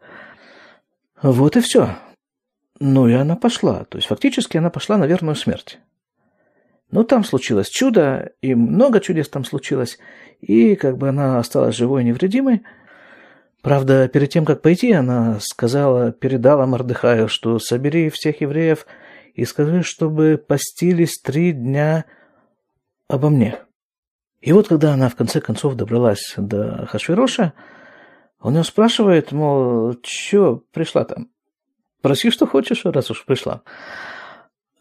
Вот 1.22 1.56
и 1.56 1.60
все. 1.60 1.96
Ну 2.78 3.08
и 3.08 3.14
она 3.14 3.36
пошла. 3.36 3.84
То 3.84 3.98
есть 3.98 4.08
фактически 4.08 4.56
она 4.56 4.70
пошла 4.70 4.98
на 4.98 5.06
верную 5.06 5.36
смерть. 5.36 5.78
Но 6.90 7.02
там 7.02 7.24
случилось 7.24 7.68
чудо, 7.68 8.32
и 8.40 8.54
много 8.54 9.00
чудес 9.00 9.28
там 9.28 9.44
случилось, 9.44 9.98
и 10.40 10.76
как 10.76 10.98
бы 10.98 11.08
она 11.08 11.38
осталась 11.38 11.74
живой 11.74 12.02
и 12.02 12.04
невредимой. 12.04 12.62
Правда, 13.60 14.06
перед 14.06 14.30
тем, 14.30 14.44
как 14.44 14.62
пойти, 14.62 14.92
она 14.92 15.40
сказала, 15.40 16.12
передала 16.12 16.66
Мордыхаю, 16.66 17.28
что 17.28 17.58
собери 17.58 18.10
всех 18.10 18.40
евреев 18.40 18.86
и 19.34 19.44
скажи, 19.44 19.82
чтобы 19.82 20.42
постились 20.46 21.18
три 21.18 21.52
дня 21.52 22.04
обо 23.08 23.30
мне. 23.30 23.58
И 24.40 24.52
вот 24.52 24.68
когда 24.68 24.92
она 24.92 25.08
в 25.08 25.16
конце 25.16 25.40
концов 25.40 25.74
добралась 25.74 26.34
до 26.36 26.86
Хашвироша, 26.86 27.52
он 28.38 28.56
ее 28.56 28.62
спрашивает, 28.62 29.32
мол, 29.32 29.96
что 30.04 30.62
пришла 30.72 31.04
там? 31.04 31.30
Проси, 32.02 32.30
что 32.30 32.46
хочешь, 32.46 32.84
раз 32.84 33.10
уж 33.10 33.24
пришла. 33.24 33.62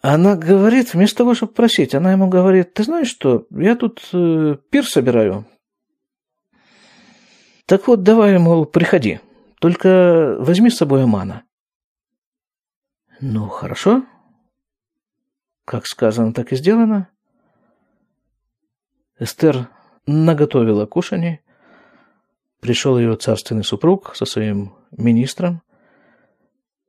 Она 0.02 0.36
говорит, 0.36 0.94
вместо 0.94 1.20
того, 1.20 1.34
чтобы 1.34 1.54
просить, 1.54 1.96
она 1.96 2.12
ему 2.12 2.28
говорит, 2.28 2.74
ты 2.74 2.84
знаешь 2.84 3.08
что, 3.08 3.48
я 3.50 3.76
тут 3.76 4.08
э, 4.14 4.58
пир 4.70 4.86
собираю. 4.86 5.46
Так 7.66 7.88
вот, 7.88 8.04
давай, 8.04 8.38
мол, 8.38 8.66
приходи, 8.66 9.20
только 9.60 10.36
возьми 10.38 10.70
с 10.70 10.78
собой 10.78 11.04
Амана. 11.04 11.44
Ну, 13.20 13.48
хорошо. 13.48 14.06
Как 15.64 15.88
сказано, 15.88 16.34
так 16.34 16.52
и 16.52 16.56
сделано. 16.56 17.10
Эстер 19.18 19.70
наготовила 20.06 20.86
кушанье. 20.86 21.42
Пришел 22.60 23.00
ее 23.00 23.16
царственный 23.16 23.64
супруг 23.64 24.16
со 24.16 24.26
своим 24.26 24.76
министром– 24.92 25.64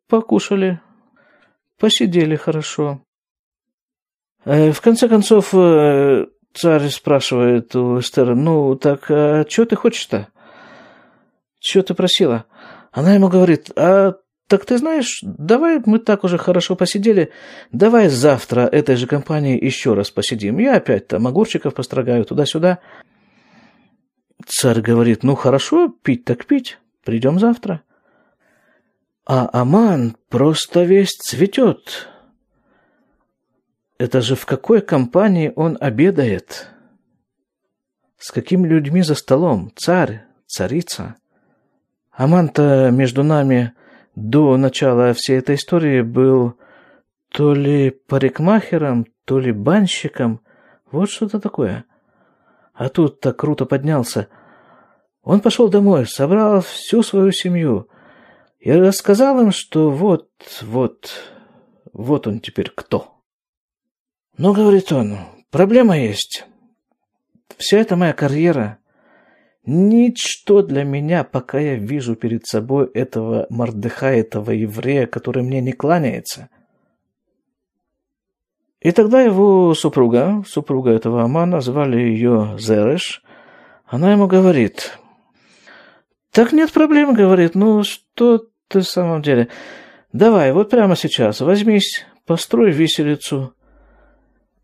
покушали, 0.08 0.80
посидели 1.78 2.36
хорошо. 2.36 3.02
Э, 4.44 4.72
в 4.72 4.80
конце 4.80 5.08
концов, 5.08 5.54
э, 5.54 6.26
царь 6.54 6.88
спрашивает 6.88 7.74
у 7.76 7.98
Эстера, 7.98 8.34
ну, 8.34 8.76
так 8.76 9.10
а 9.10 9.44
что 9.48 9.64
ты 9.64 9.76
хочешь-то? 9.76 10.28
Что 11.60 11.82
ты 11.82 11.94
просила? 11.94 12.46
Она 12.92 13.14
ему 13.14 13.28
говорит, 13.28 13.70
а 13.76 14.14
так 14.48 14.64
ты 14.64 14.78
знаешь, 14.78 15.18
давай 15.22 15.82
мы 15.84 15.98
так 15.98 16.22
уже 16.22 16.38
хорошо 16.38 16.76
посидели, 16.76 17.32
давай 17.72 18.08
завтра 18.08 18.60
этой 18.60 18.94
же 18.96 19.06
компанией 19.06 19.62
еще 19.62 19.94
раз 19.94 20.10
посидим. 20.10 20.58
Я 20.58 20.76
опять 20.76 21.08
там 21.08 21.26
огурчиков 21.26 21.74
построгаю 21.74 22.24
туда-сюда. 22.24 22.78
Царь 24.46 24.80
говорит, 24.80 25.24
ну 25.24 25.34
хорошо, 25.34 25.88
пить 25.88 26.24
так 26.24 26.46
пить, 26.46 26.78
придем 27.04 27.40
завтра. 27.40 27.82
А 29.28 29.50
Аман 29.52 30.16
просто 30.28 30.84
весь 30.84 31.16
цветет. 31.16 32.06
Это 33.98 34.20
же 34.20 34.36
в 34.36 34.46
какой 34.46 34.80
компании 34.80 35.52
он 35.56 35.76
обедает? 35.80 36.68
С 38.18 38.30
какими 38.30 38.68
людьми 38.68 39.02
за 39.02 39.16
столом? 39.16 39.72
Царь, 39.74 40.22
царица. 40.46 41.16
Аман-то 42.12 42.90
между 42.92 43.24
нами 43.24 43.72
до 44.14 44.56
начала 44.56 45.12
всей 45.12 45.38
этой 45.38 45.56
истории 45.56 46.02
был 46.02 46.54
то 47.30 47.52
ли 47.52 47.90
парикмахером, 47.90 49.06
то 49.24 49.40
ли 49.40 49.50
банщиком. 49.50 50.40
Вот 50.92 51.10
что-то 51.10 51.40
такое. 51.40 51.84
А 52.74 52.88
тут 52.90 53.18
так 53.18 53.36
круто 53.36 53.66
поднялся. 53.66 54.28
Он 55.24 55.40
пошел 55.40 55.68
домой, 55.68 56.06
собрал 56.06 56.60
всю 56.60 57.02
свою 57.02 57.32
семью– 57.32 57.88
и 58.66 58.72
рассказал 58.72 59.40
им, 59.40 59.52
что 59.52 59.92
вот, 59.92 60.28
вот, 60.62 61.08
вот 61.92 62.26
он 62.26 62.40
теперь 62.40 62.68
кто. 62.74 63.22
Но, 64.36 64.52
говорит 64.52 64.90
он, 64.90 65.18
проблема 65.52 65.96
есть. 65.96 66.44
Вся 67.58 67.78
эта 67.78 67.94
моя 67.94 68.12
карьера– 68.12 68.78
ничто 69.66 70.62
для 70.62 70.82
меня, 70.82 71.22
пока 71.22 71.60
я 71.60 71.76
вижу 71.76 72.16
перед 72.16 72.44
собой 72.48 72.90
этого 72.92 73.46
Мордыха, 73.50 74.06
этого 74.06 74.50
еврея, 74.50 75.06
который 75.06 75.44
мне 75.44 75.60
не 75.60 75.70
кланяется. 75.70 76.48
И 78.80 78.90
тогда 78.90 79.22
его 79.22 79.74
супруга, 79.74 80.42
супруга 80.44 80.90
этого 80.90 81.22
Амана, 81.22 81.60
звали 81.60 81.98
ее 81.98 82.56
Зереш, 82.58 83.22
она 83.84 84.10
ему 84.10 84.26
говорит, 84.26 84.98
«Так 86.32 86.52
нет 86.52 86.72
проблем,— 86.72 87.14
говорит,— 87.14 87.54
ну 87.54 87.84
что 87.84 88.48
ты 88.68 88.80
в 88.80 88.88
самом 88.88 89.22
деле... 89.22 89.48
Давай, 90.12 90.52
вот 90.52 90.70
прямо 90.70 90.96
сейчас 90.96 91.40
возьмись, 91.40 92.06
построй 92.24 92.70
виселицу. 92.70 93.52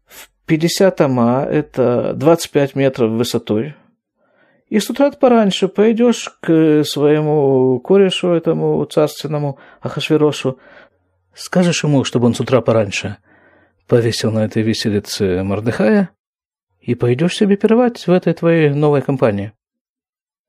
В 0.07 0.31
50 0.47 1.01
ама, 1.03 1.47
это 1.51 2.15
25 2.15 2.75
метров 2.75 3.11
высотой. 3.11 3.75
И 4.69 4.79
с 4.79 4.89
утра 4.89 5.11
пораньше 5.11 5.69
пойдешь 5.69 6.31
к 6.41 6.85
своему 6.85 7.79
корешу 7.81 8.31
этому 8.31 8.83
царственному 8.87 9.59
Ахашверошу, 9.83 10.59
скажешь 11.35 11.85
ему, 11.85 12.05
чтобы 12.05 12.27
он 12.27 12.35
с 12.35 12.41
утра 12.41 12.63
пораньше 12.63 13.19
повесил 13.87 14.31
на 14.31 14.47
этой 14.47 14.63
виселице 14.63 15.43
Мордыхая, 15.43 16.11
и 16.81 16.95
пойдешь 16.95 17.37
себе 17.37 17.57
пировать 17.57 18.07
в 18.07 18.11
этой 18.11 18.33
твоей 18.33 18.71
новой 18.71 19.03
компании. 19.03 19.53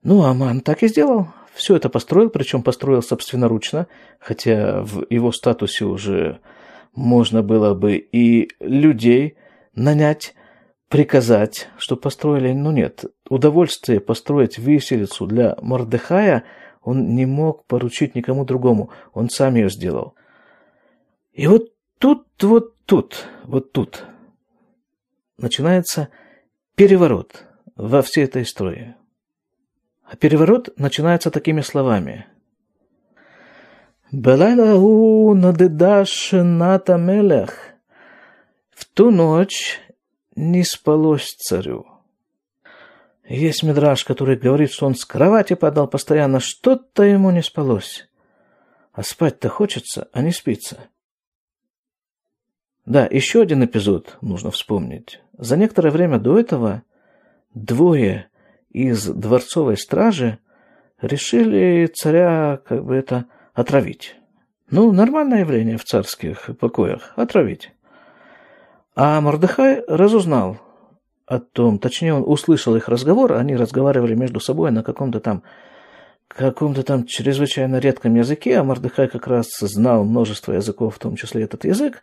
Ну, 0.02 0.24
Аман 0.24 0.62
так 0.62 0.84
и 0.84 0.88
сделал. 0.88 1.28
Все 1.54 1.76
это 1.76 1.90
построил, 1.90 2.30
причем 2.30 2.64
построил 2.64 3.02
собственноручно, 3.02 3.88
хотя 4.20 4.82
в 4.82 5.06
его 5.10 5.32
статусе 5.32 5.86
уже 5.86 6.40
можно 6.96 7.44
было 7.44 7.74
бы 7.74 7.96
и 7.96 8.50
людей 8.60 9.38
нанять, 9.76 10.34
приказать, 10.90 11.70
что 11.78 11.96
построили, 11.96 12.52
но 12.54 12.72
нет. 12.72 13.06
Удовольствие 13.30 14.00
построить 14.00 14.58
виселицу 14.58 15.26
для 15.26 15.56
Мордыхая 15.62 16.44
он 16.84 17.16
не 17.16 17.26
мог 17.26 17.66
поручить 17.66 18.14
никому 18.14 18.46
другому, 18.46 18.90
он 19.14 19.30
сам 19.30 19.56
ее 19.56 19.70
сделал. 19.70 20.16
И 21.32 21.48
вот 21.48 21.72
тут, 21.98 22.28
вот 22.42 22.76
тут, 22.86 23.26
вот 23.46 23.72
тут 23.72 24.06
начинается 25.38 26.10
переворот 26.76 27.46
во 27.76 28.02
всей 28.02 28.26
этой 28.26 28.44
истории. 28.44 28.96
Переворот 30.20 30.78
начинается 30.78 31.32
такими 31.32 31.62
словами. 31.62 32.28
«Белайлаху 34.12 35.34
надедаш 35.34 36.32
ната 36.34 36.98
мелех». 36.98 37.74
В 38.70 38.86
ту 38.86 39.12
ночь 39.12 39.80
не 40.36 40.64
спалось 40.64 41.34
царю. 41.34 41.88
Есть 43.28 43.64
мидраж, 43.64 44.04
который 44.04 44.36
говорит, 44.36 44.72
что 44.72 44.86
он 44.86 44.96
с 44.96 45.06
кровати 45.06 45.56
падал 45.56 45.88
постоянно, 45.88 46.40
что-то 46.40 47.04
ему 47.04 47.32
не 47.32 47.42
спалось. 47.42 48.08
А 48.92 49.02
спать-то 49.02 49.50
хочется, 49.50 50.10
а 50.12 50.22
не 50.22 50.32
спится. 50.32 50.90
Да, 52.86 53.08
еще 53.10 53.42
один 53.42 53.64
эпизод 53.64 54.18
нужно 54.22 54.52
вспомнить. 54.52 55.22
За 55.38 55.56
некоторое 55.56 55.90
время 55.90 56.20
до 56.20 56.38
этого 56.38 56.84
двое 57.54 58.30
из 58.74 59.06
дворцовой 59.06 59.78
стражи 59.78 60.40
решили 61.02 61.86
царя 61.86 62.60
как 62.68 62.84
бы 62.84 62.96
это 62.96 63.26
отравить. 63.54 64.16
Ну, 64.70 64.92
нормальное 64.92 65.42
явление 65.42 65.78
в 65.78 65.86
царских 65.86 66.50
покоях– 66.60 67.14
отравить. 67.16 67.72
А 68.96 69.22
Мордыхай 69.22 69.84
разузнал 69.88 70.58
о 71.26 71.40
том, 71.40 71.80
точнее, 71.80 72.16
он 72.16 72.24
услышал 72.26 72.76
их 72.76 72.90
разговор, 72.90 73.34
они 73.34 73.56
разговаривали 73.56 74.16
между 74.16 74.40
собой 74.40 74.72
на 74.72 74.84
каком-то 74.84 75.20
там 75.20 75.44
каком-то 76.28 76.82
там 76.82 77.06
чрезвычайно 77.06 77.78
редком 77.78 78.16
языке, 78.16 78.58
а 78.58 78.64
Мордыхай 78.64 79.08
как 79.08 79.28
раз 79.28 79.50
знал 79.60 80.04
множество 80.04 80.54
языков, 80.54 80.96
в 80.96 81.00
том 81.00 81.16
числе 81.16 81.44
этот 81.44 81.64
язык. 81.64 82.02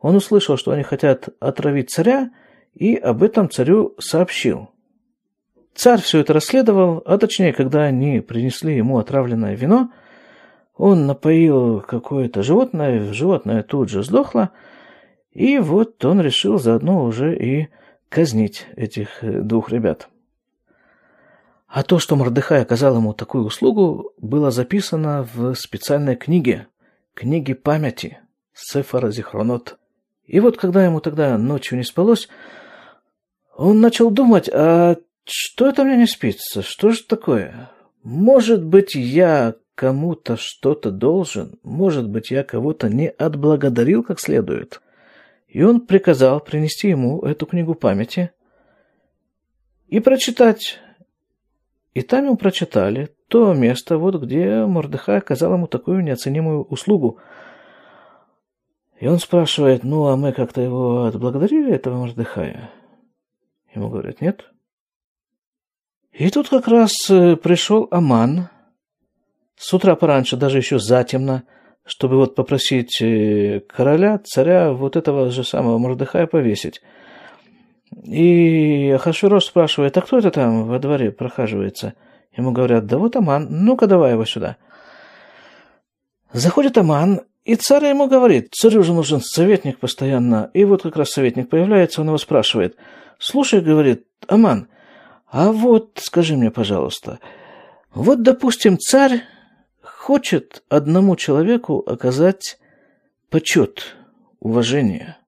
Он 0.00 0.16
услышал, 0.16 0.56
что 0.56 0.70
они 0.70 0.82
хотят 0.82 1.28
отравить 1.40 1.90
царя, 1.90 2.30
и 2.74 2.94
об 2.94 3.22
этом 3.22 3.50
царю 3.50 3.94
сообщил. 3.98 4.70
Царь 5.78 6.00
все 6.00 6.18
это 6.18 6.32
расследовал, 6.32 7.04
а 7.06 7.18
точнее, 7.18 7.52
когда 7.52 7.84
они 7.84 8.18
принесли 8.18 8.76
ему 8.76 8.98
отравленное 8.98 9.54
вино, 9.54 9.92
он 10.74 11.06
напоил 11.06 11.82
какое-то 11.82 12.42
животное, 12.42 13.12
животное 13.12 13.62
тут 13.62 13.88
же 13.88 14.02
сдохло, 14.02 14.50
и 15.30 15.58
вот 15.58 16.04
он 16.04 16.20
решил 16.20 16.58
заодно 16.58 17.04
уже 17.04 17.38
и 17.38 17.68
казнить 18.08 18.66
этих 18.74 19.20
двух 19.22 19.70
ребят. 19.70 20.08
А 21.68 21.84
то, 21.84 22.00
что 22.00 22.16
Мордыхай 22.16 22.60
оказал 22.62 22.96
ему 22.96 23.14
такую 23.14 23.44
услугу, 23.44 24.12
было 24.18 24.50
записано 24.50 25.28
в 25.32 25.54
специальной 25.54 26.16
книге, 26.16 26.66
книге 27.14 27.54
памяти, 27.54 28.18
Сефара 28.52 29.12
Зихронот. 29.12 29.78
И 30.24 30.40
вот 30.40 30.56
когда 30.56 30.84
ему 30.84 30.98
тогда 30.98 31.38
ночью 31.38 31.78
не 31.78 31.84
спалось, 31.84 32.28
он 33.56 33.80
начал 33.80 34.10
думать, 34.10 34.50
а 34.52 34.96
что 35.30 35.68
это 35.68 35.84
мне 35.84 35.96
не 35.96 36.06
спится? 36.06 36.62
Что 36.62 36.90
же 36.90 37.02
такое? 37.04 37.70
Может 38.02 38.64
быть, 38.64 38.94
я 38.94 39.54
кому-то 39.74 40.36
что-то 40.36 40.90
должен? 40.90 41.58
Может 41.62 42.08
быть, 42.08 42.30
я 42.30 42.42
кого-то 42.42 42.88
не 42.88 43.08
отблагодарил 43.08 44.02
как 44.02 44.20
следует? 44.20 44.80
И 45.46 45.62
он 45.62 45.80
приказал 45.80 46.40
принести 46.40 46.88
ему 46.88 47.20
эту 47.20 47.46
книгу 47.46 47.74
памяти 47.74 48.30
и 49.86 50.00
прочитать. 50.00 50.78
И 51.94 52.02
там 52.02 52.26
ему 52.26 52.36
прочитали 52.36 53.14
то 53.28 53.52
место, 53.54 53.98
вот 53.98 54.22
где 54.22 54.64
Мордыхай 54.64 55.18
оказал 55.18 55.54
ему 55.54 55.66
такую 55.66 56.02
неоценимую 56.02 56.64
услугу. 56.64 57.18
И 59.00 59.06
он 59.06 59.18
спрашивает, 59.18 59.84
ну, 59.84 60.06
а 60.06 60.16
мы 60.16 60.32
как-то 60.32 60.60
его 60.60 61.04
отблагодарили, 61.04 61.72
этого 61.72 61.98
Мордыхая? 61.98 62.70
Ему 63.74 63.90
говорят, 63.90 64.20
нет. 64.20 64.50
И 66.12 66.30
тут 66.30 66.48
как 66.48 66.68
раз 66.68 66.92
э, 67.10 67.36
пришел 67.36 67.88
Аман, 67.90 68.48
с 69.56 69.72
утра 69.74 69.94
пораньше, 69.96 70.36
даже 70.36 70.58
еще 70.58 70.78
затемно, 70.78 71.44
чтобы 71.84 72.16
вот 72.16 72.34
попросить 72.34 73.00
э, 73.00 73.60
короля, 73.60 74.18
царя, 74.18 74.72
вот 74.72 74.96
этого 74.96 75.30
же 75.30 75.44
самого 75.44 75.78
Мордыхая 75.78 76.26
повесить. 76.26 76.80
И 78.04 78.90
Ахашвирош 78.90 79.46
спрашивает, 79.46 79.96
а 79.96 80.02
кто 80.02 80.18
это 80.18 80.30
там 80.30 80.66
во 80.66 80.78
дворе 80.78 81.10
прохаживается? 81.10 81.94
Ему 82.36 82.52
говорят, 82.52 82.86
да 82.86 82.98
вот 82.98 83.16
Аман, 83.16 83.48
ну-ка 83.50 83.86
давай 83.86 84.12
его 84.12 84.24
сюда. 84.24 84.56
Заходит 86.32 86.76
Аман, 86.76 87.22
и 87.44 87.54
царь 87.56 87.86
ему 87.86 88.08
говорит, 88.08 88.52
царю 88.52 88.82
же 88.82 88.92
нужен 88.92 89.20
советник 89.22 89.78
постоянно. 89.78 90.50
И 90.52 90.64
вот 90.64 90.82
как 90.82 90.96
раз 90.96 91.10
советник 91.10 91.48
появляется, 91.48 92.02
он 92.02 92.08
его 92.08 92.18
спрашивает, 92.18 92.76
слушай, 93.18 93.62
говорит, 93.62 94.04
Аман, 94.28 94.68
а 95.30 95.52
вот 95.52 95.98
скажи 96.02 96.36
мне, 96.36 96.50
пожалуйста, 96.50 97.20
вот, 97.92 98.22
допустим, 98.22 98.78
царь 98.78 99.24
хочет 99.82 100.62
одному 100.68 101.16
человеку 101.16 101.78
оказать 101.86 102.58
почет, 103.28 103.96
уважение. 104.40 105.18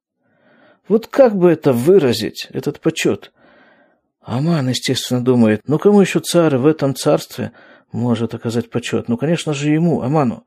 Вот 0.89 1.07
как 1.07 1.37
бы 1.37 1.51
это 1.51 1.73
выразить, 1.73 2.49
этот 2.51 2.81
почет? 2.81 3.33
Аман, 4.23 4.69
естественно, 4.69 5.23
думает, 5.23 5.63
ну 5.67 5.79
кому 5.79 6.01
еще 6.01 6.21
царь 6.21 6.57
в 6.57 6.67
этом 6.67 6.95
царстве 6.95 7.53
может 7.93 8.35
оказать 8.35 8.71
почет? 8.71 9.09
Ну, 9.09 9.17
конечно 9.17 9.53
же, 9.53 9.71
ему, 9.71 10.03
Аману. 10.03 10.47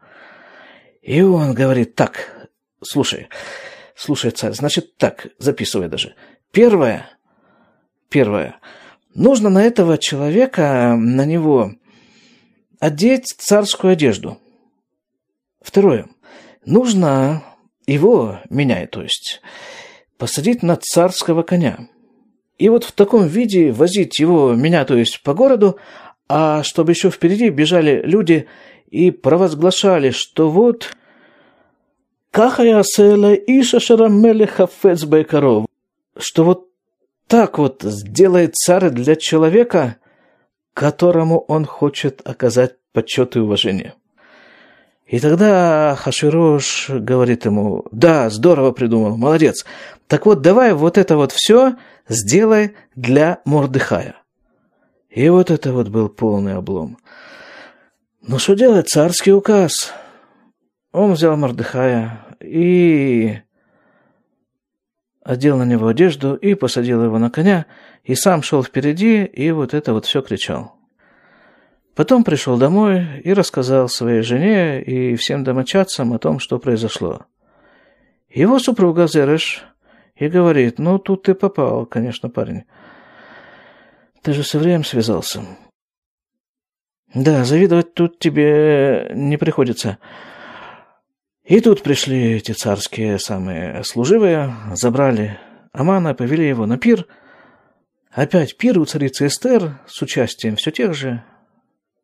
И 1.02 1.22
он 1.22 1.54
говорит, 1.54 1.96
так, 1.96 2.50
слушай, 2.82 3.30
слушай, 3.96 4.32
царь, 4.32 4.54
значит 4.54 4.98
так, 4.98 5.28
записывай 5.38 5.90
даже. 5.90 6.16
Первое, 6.52 7.10
первое– 8.10 8.60
Нужно 9.16 9.50
на 9.50 9.64
этого 9.64 9.98
человека, 10.00 10.96
на 10.98 11.26
него, 11.26 11.74
одеть 12.80 13.28
царскую 13.38 13.94
одежду. 13.94 14.40
Второе. 15.62 16.08
Нужно 16.66 17.44
его, 17.86 18.40
меня, 18.50 18.88
то 18.88 19.04
есть, 19.04 19.42
посадить 20.18 20.64
на 20.64 20.78
царского 20.78 21.44
коня. 21.44 21.90
И 22.58 22.70
вот 22.70 22.84
в 22.86 22.92
таком 22.92 23.28
виде 23.28 23.72
возить 23.72 24.20
его, 24.20 24.54
меня, 24.54 24.84
то 24.84 24.98
есть, 24.98 25.22
по 25.22 25.34
городу, 25.36 25.78
а 26.28 26.64
чтобы 26.64 26.94
еще 26.94 27.12
впереди 27.12 27.50
бежали 27.50 28.02
люди 28.04 28.48
и 28.90 29.12
провозглашали, 29.12 30.10
что 30.10 30.50
вот 30.50 30.96
«Кахая 32.32 32.82
села 32.84 33.36
иша 33.36 33.80
шарамеле 33.80 34.48
хафец 34.48 35.04
байкаров», 35.04 35.68
что 36.18 36.44
вот 36.44 36.73
так 37.34 37.58
вот 37.58 37.82
сделает 37.82 38.54
царь 38.54 38.92
для 38.92 39.16
человека, 39.16 39.96
которому 40.76 41.40
он 41.40 41.66
хочет 41.66 42.22
оказать 42.24 42.76
почет 42.92 43.36
и 43.36 43.40
уважение. 43.40 43.96
И 45.08 45.20
тогда 45.20 45.96
Хаширош 45.98 46.92
говорит 46.92 47.46
ему, 47.46 47.86
да, 47.92 48.30
здорово 48.30 48.72
придумал, 48.72 49.18
молодец. 49.18 49.66
Так 50.08 50.28
вот, 50.28 50.42
давай 50.42 50.76
вот 50.76 51.00
это 51.00 51.18
вот 51.18 51.32
все 51.32 51.76
сделай 52.08 52.76
для 52.96 53.42
Мордыхая. 53.46 54.18
И 55.10 55.28
вот 55.30 55.50
это 55.50 55.74
вот 55.74 55.88
был 55.88 56.10
полный 56.10 56.54
облом. 56.54 57.00
Ну 58.22 58.38
что 58.38 58.54
делать, 58.54 58.90
царский 58.90 59.34
указ. 59.34 59.92
Он 60.92 61.14
взял 61.14 61.36
Мордыхая 61.36 62.28
и 62.40 63.40
одел 65.24 65.58
на 65.58 65.64
него 65.64 65.88
одежду 65.88 66.36
и 66.36 66.54
посадил 66.54 67.04
его 67.04 67.18
на 67.18 67.30
коня, 67.30 67.66
и 68.04 68.16
сам 68.16 68.44
шел 68.44 68.64
впереди, 68.64 69.24
и 69.24 69.52
вот 69.52 69.74
это 69.74 69.94
вот 69.94 70.06
все 70.06 70.22
кричал. 70.22 70.76
Потом 71.96 72.24
пришел 72.24 72.58
домой 72.58 73.22
и 73.24 73.34
рассказал 73.34 73.88
своей 73.88 74.22
жене 74.22 74.82
и 74.82 75.16
всем 75.16 75.44
домочадцам 75.44 76.14
о 76.14 76.20
том, 76.20 76.40
что 76.40 76.58
произошло. 76.60 77.26
Его 78.30 78.58
супруга 78.58 79.08
Зереш 79.08 79.64
и 80.16 80.28
говорит, 80.28 80.80
ну 80.80 80.98
тут 80.98 81.24
ты 81.24 81.36
попал, 81.36 81.86
конечно, 81.86 82.30
парень. 82.30 82.64
Ты 84.24 84.34
же 84.34 84.44
с 84.44 84.54
евреем 84.56 84.84
связался. 84.84 85.44
Да, 87.14 87.44
завидовать 87.44 87.94
тут 87.94 88.18
тебе 88.18 89.12
не 89.14 89.38
приходится. 89.38 90.00
И 91.44 91.60
тут 91.60 91.84
пришли 91.84 92.36
эти 92.36 92.54
царские 92.54 93.20
самые 93.20 93.84
служивые, 93.84 94.56
забрали 94.74 95.40
Амана, 95.74 96.14
повели 96.14 96.48
его 96.48 96.66
на 96.66 96.78
пир. 96.78 97.06
Опять 98.12 98.58
пир 98.58 98.80
у 98.80 98.86
царицы 98.86 99.28
Эстер 99.28 99.82
с 99.86 100.02
участием 100.02 100.56
все 100.56 100.72
тех 100.72 100.94
же. 100.94 101.24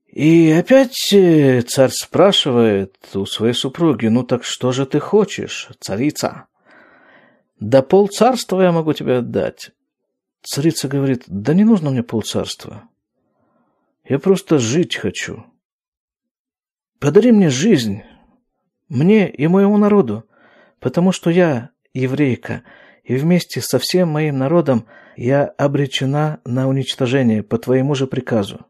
И 0.07 0.51
опять 0.51 1.13
э, 1.13 1.61
царь 1.61 1.91
спрашивает 1.91 2.97
у 3.13 3.25
своей 3.25 3.53
супруги, 3.53 4.07
ну 4.07 4.23
так 4.23 4.43
что 4.43 4.71
же 4.71 4.85
ты 4.85 4.99
хочешь, 4.99 5.69
царица? 5.79 6.47
Да 7.59 7.81
пол 7.81 8.07
царства 8.07 8.61
я 8.61 8.71
могу 8.71 8.91
тебе 8.93 9.17
отдать. 9.17 9.71
Царица 10.41 10.87
говорит, 10.87 11.23
да 11.27 11.53
не 11.53 11.63
нужно 11.63 11.91
мне 11.91 12.03
пол 12.03 12.23
царства. 12.23 12.89
Я 14.03 14.19
просто 14.19 14.57
жить 14.57 14.95
хочу. 14.95 15.45
Подари 16.99 17.31
мне 17.31 17.49
жизнь, 17.49 18.01
мне 18.89 19.29
и 19.29 19.47
моему 19.47 19.77
народу, 19.77 20.25
потому 20.79 21.11
что 21.11 21.29
я 21.29 21.69
еврейка, 21.93 22.63
и 23.03 23.15
вместе 23.15 23.61
со 23.61 23.79
всем 23.79 24.09
моим 24.09 24.37
народом 24.37 24.85
я 25.15 25.45
обречена 25.45 26.39
на 26.45 26.67
уничтожение 26.67 27.43
по 27.43 27.57
твоему 27.57 27.95
же 27.95 28.07
приказу. 28.07 28.65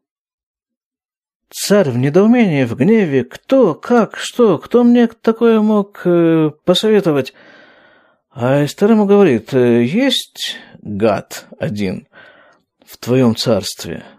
Царь 1.52 1.90
в 1.90 1.98
недоумении, 1.98 2.64
в 2.64 2.76
гневе, 2.76 3.24
кто, 3.24 3.74
как, 3.74 4.18
что, 4.18 4.60
кто 4.60 4.84
мне 4.84 5.08
такое 5.08 5.62
мог 5.62 6.02
э, 6.06 6.52
посоветовать? 6.64 7.34
А 8.30 8.64
Эстер 8.64 8.92
ему 8.92 9.06
говорит, 9.06 9.54
«Э, 9.56 9.84
есть 9.84 10.58
гад 10.82 11.48
один 11.58 12.08
в 12.86 12.98
твоем 12.98 13.36
царстве– 13.36 14.04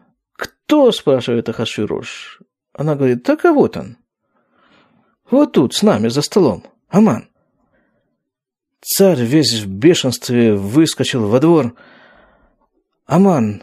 «Кто?»– 0.71 0.93
спрашивает 0.93 1.49
Ахашвирош. 1.49 2.41
Она 2.73 2.95
говорит, 2.95 3.25
так 3.25 3.45
а 3.45 3.53
вот 3.53 3.77
он. 3.77 3.97
Вот 5.31 5.53
тут, 5.53 5.75
с 5.75 5.83
нами, 5.83 6.09
за 6.09 6.23
столом. 6.23 6.64
Аман. 6.88 7.29
Царь 8.83 9.23
весь 9.23 9.61
в 9.61 9.69
бешенстве 9.69 10.55
выскочил 10.55 11.29
во 11.29 11.38
двор. 11.38 11.75
Аман 13.07 13.62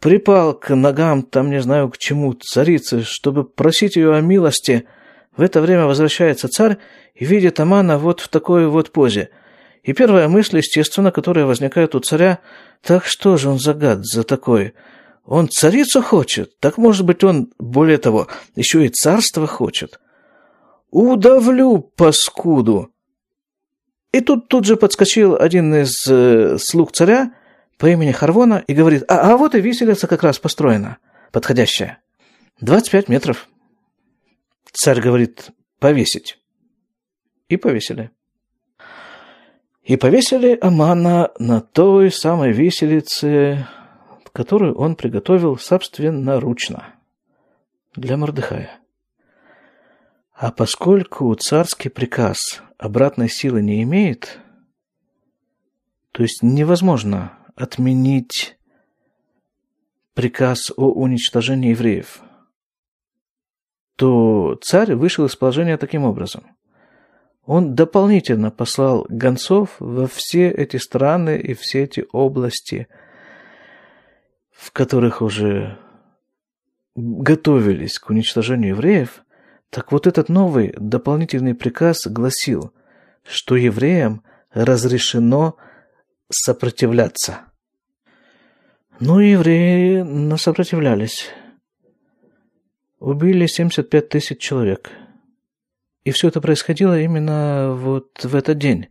припал 0.00 0.52
к 0.54 0.74
ногам, 0.74 1.22
там 1.22 1.50
не 1.50 1.62
знаю 1.62 1.88
к 1.88 1.96
чему, 1.96 2.34
царицы, 2.34 3.02
чтобы 3.04 3.44
просить 3.44 3.96
ее 3.96 4.14
о 4.14 4.20
милости. 4.20 4.86
В 5.36 5.40
это 5.40 5.60
время 5.60 5.86
возвращается 5.86 6.48
царь 6.48 6.78
и 7.14 7.24
видит 7.24 7.60
Амана 7.60 7.98
вот 7.98 8.20
в 8.20 8.28
такой 8.28 8.66
вот 8.66 8.90
позе. 8.90 9.30
И 9.84 9.92
первая 9.92 10.28
мысль, 10.28 10.58
естественно, 10.58 11.10
которая 11.10 11.46
возникает 11.46 11.94
у 11.94 12.00
царя, 12.00 12.40
так 12.82 13.04
что 13.06 13.36
же 13.36 13.48
он 13.48 13.58
за 13.58 13.74
гад, 13.74 14.04
за 14.04 14.24
такой? 14.24 14.74
Он 15.24 15.48
царицу 15.48 16.02
хочет, 16.02 16.58
так 16.58 16.78
может 16.78 17.06
быть 17.06 17.22
он, 17.24 17.52
более 17.58 17.98
того, 17.98 18.26
еще 18.56 18.84
и 18.84 18.88
царство 18.88 19.46
хочет. 19.46 20.00
Удавлю 20.92 21.78
паскуду. 21.80 22.92
И 24.12 24.20
тут 24.20 24.48
тут 24.48 24.66
же 24.66 24.76
подскочил 24.76 25.34
один 25.34 25.74
из 25.74 26.06
э, 26.06 26.58
слуг 26.58 26.92
царя 26.92 27.32
по 27.78 27.86
имени 27.86 28.12
Харвона 28.12 28.62
и 28.66 28.74
говорит, 28.74 29.02
а, 29.08 29.32
а 29.32 29.36
вот 29.38 29.54
и 29.54 29.60
виселица 29.60 30.06
как 30.06 30.22
раз 30.22 30.38
построена, 30.38 30.98
подходящая. 31.32 32.02
25 32.60 33.08
метров. 33.08 33.48
Царь 34.70 35.00
говорит, 35.00 35.48
повесить. 35.78 36.38
И 37.48 37.56
повесили. 37.56 38.10
И 39.84 39.96
повесили 39.96 40.58
Амана 40.60 41.32
на 41.38 41.62
той 41.62 42.12
самой 42.12 42.52
виселице, 42.52 43.66
которую 44.32 44.76
он 44.76 44.94
приготовил 44.94 45.56
собственноручно 45.56 46.94
для 47.96 48.18
Мордыхая. 48.18 48.81
А 50.42 50.50
поскольку 50.50 51.32
царский 51.36 51.88
приказ 51.88 52.64
обратной 52.76 53.28
силы 53.28 53.62
не 53.62 53.80
имеет, 53.84 54.40
то 56.10 56.24
есть 56.24 56.42
невозможно 56.42 57.38
отменить 57.54 58.58
приказ 60.14 60.72
о 60.76 60.90
уничтожении 60.90 61.70
евреев, 61.70 62.22
то 63.94 64.58
царь 64.60 64.96
вышел 64.96 65.26
из 65.26 65.36
положения 65.36 65.76
таким 65.76 66.02
образом. 66.02 66.44
Он 67.46 67.76
дополнительно 67.76 68.50
послал 68.50 69.06
гонцов 69.08 69.76
во 69.78 70.08
все 70.08 70.50
эти 70.50 70.76
страны 70.78 71.38
и 71.38 71.54
все 71.54 71.84
эти 71.84 72.04
области– 72.10 72.88
в 74.50 74.72
которых 74.72 75.22
уже 75.22 75.78
готовились 76.96 77.98
к 77.98 78.10
уничтожению 78.10 78.70
евреев, 78.76 79.24
так 79.72 79.90
вот 79.90 80.06
этот 80.06 80.28
новый 80.28 80.74
дополнительный 80.76 81.54
приказ 81.54 82.06
гласил, 82.06 82.74
что 83.24 83.56
евреям 83.56 84.22
разрешено 84.52 85.56
сопротивляться. 86.28 87.46
Ну, 89.00 89.18
евреи 89.18 90.02
насопротивлялись. 90.02 91.30
Убили 92.98 93.46
75 93.46 94.10
тысяч 94.10 94.38
человек. 94.40 94.90
И 96.04 96.10
все 96.10 96.28
это 96.28 96.42
происходило 96.42 97.00
именно 97.00 97.72
вот 97.74 98.22
в 98.22 98.36
этот 98.36 98.58
день, 98.58 98.88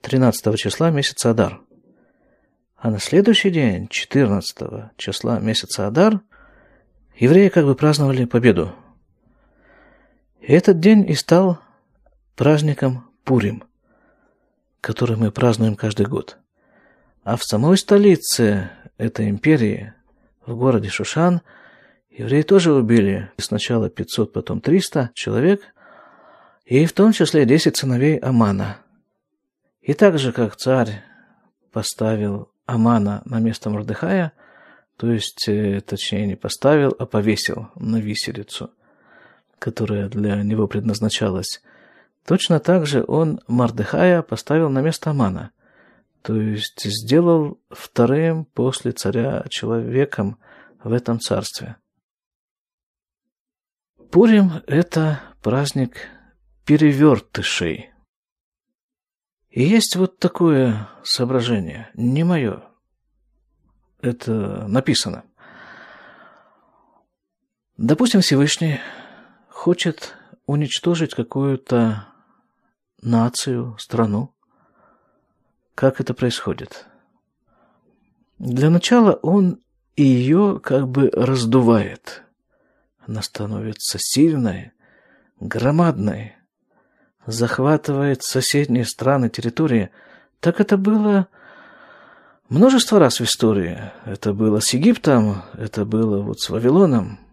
13 0.00 0.58
числа 0.58 0.90
месяца 0.90 1.30
Адар. 1.30 1.60
А 2.76 2.90
на 2.90 2.98
следующий 2.98 3.50
день, 3.50 3.86
14 3.86 4.96
числа 4.96 5.38
месяца 5.38 5.86
Адар, 5.86 6.22
евреи 7.14 7.50
как 7.50 7.66
бы 7.66 7.76
праздновали 7.76 8.24
победу. 8.24 8.74
Этот 10.46 10.78
день 10.78 11.08
и 11.08 11.14
стал 11.14 11.58
праздником 12.36 13.08
Пурим, 13.24 13.64
который 14.82 15.16
мы 15.16 15.30
празднуем 15.30 15.74
каждый 15.74 16.04
год. 16.04 16.36
А 17.22 17.36
в 17.36 17.44
самой 17.44 17.78
столице 17.78 18.70
этой 18.98 19.30
империи, 19.30 19.94
в 20.44 20.54
городе 20.54 20.90
Шушан, 20.90 21.40
евреи 22.10 22.42
тоже 22.42 22.74
убили 22.74 23.30
сначала 23.38 23.88
500, 23.88 24.34
потом 24.34 24.60
300 24.60 25.12
человек, 25.14 25.62
и 26.66 26.84
в 26.84 26.92
том 26.92 27.12
числе 27.12 27.46
10 27.46 27.74
сыновей 27.74 28.18
Амана. 28.18 28.76
И 29.80 29.94
так 29.94 30.18
же, 30.18 30.30
как 30.30 30.56
царь 30.56 31.02
поставил 31.72 32.50
Амана 32.66 33.22
на 33.24 33.38
место 33.40 33.70
Мордыхая, 33.70 34.32
то 34.98 35.10
есть, 35.10 35.48
э, 35.48 35.80
точнее, 35.80 36.26
не 36.26 36.36
поставил, 36.36 36.94
а 36.98 37.06
повесил 37.06 37.68
на 37.76 37.96
виселицу, 37.96 38.70
которая 39.58 40.08
для 40.08 40.42
него 40.42 40.66
предназначалась. 40.66 41.62
Точно 42.26 42.60
так 42.60 42.86
же 42.86 43.04
он 43.06 43.40
Мордыхая 43.46 44.22
поставил 44.22 44.70
на 44.70 44.80
место 44.80 45.10
Амана, 45.10 45.50
то 46.22 46.34
есть 46.34 46.82
сделал 46.84 47.58
вторым 47.70 48.44
после 48.44 48.92
царя 48.92 49.44
человеком 49.50 50.38
в 50.82 50.92
этом 50.92 51.20
царстве. 51.20 51.76
Пурим– 54.10 54.62
это 54.66 55.20
праздник 55.42 56.08
перевертышей– 56.64 57.90
и 59.54 59.62
есть 59.62 59.94
вот 59.94 60.18
такое 60.18 60.88
соображение, 61.04 61.88
не 61.94 62.24
мое. 62.24 62.64
Это 64.00 64.66
написано. 64.66 65.22
Допустим, 67.76 68.20
Всевышний 68.20 68.80
хочет 69.64 70.12
уничтожить 70.44 71.14
какую-то 71.14 72.08
нацию, 73.00 73.74
страну. 73.78 74.34
Как 75.74 76.02
это 76.02 76.12
происходит? 76.12 76.84
Для 78.38 78.68
начала 78.68 79.12
он 79.22 79.62
ее 79.96 80.60
как 80.62 80.86
бы 80.86 81.08
раздувает. 81.14 82.24
Она 83.06 83.22
становится 83.22 83.96
сильной, 83.98 84.72
громадной, 85.40 86.34
захватывает 87.24 88.22
соседние 88.22 88.84
страны, 88.84 89.30
территории, 89.30 89.88
так 90.40 90.60
это 90.60 90.76
было 90.76 91.28
множество 92.50 92.98
раз 92.98 93.18
в 93.18 93.24
истории. 93.24 93.90
Это 94.04 94.34
было 94.34 94.60
с 94.60 94.74
Египтом, 94.74 95.42
это 95.54 95.86
было 95.86 96.20
вот 96.20 96.40
с 96.40 96.50
Вавилоном, 96.50 97.23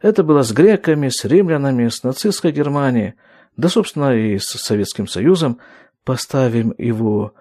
это 0.00 0.22
было 0.22 0.42
с 0.42 0.52
греками, 0.52 1.08
с 1.08 1.24
римлянами, 1.24 1.88
с 1.88 2.02
нацистской 2.02 2.52
Германией, 2.52 3.14
да, 3.56 3.68
собственно, 3.68 4.14
и 4.14 4.38
с 4.38 4.46
Советским 4.46 5.06
Союзом, 5.06 5.58
поставим 6.04 6.74
его 6.78 7.34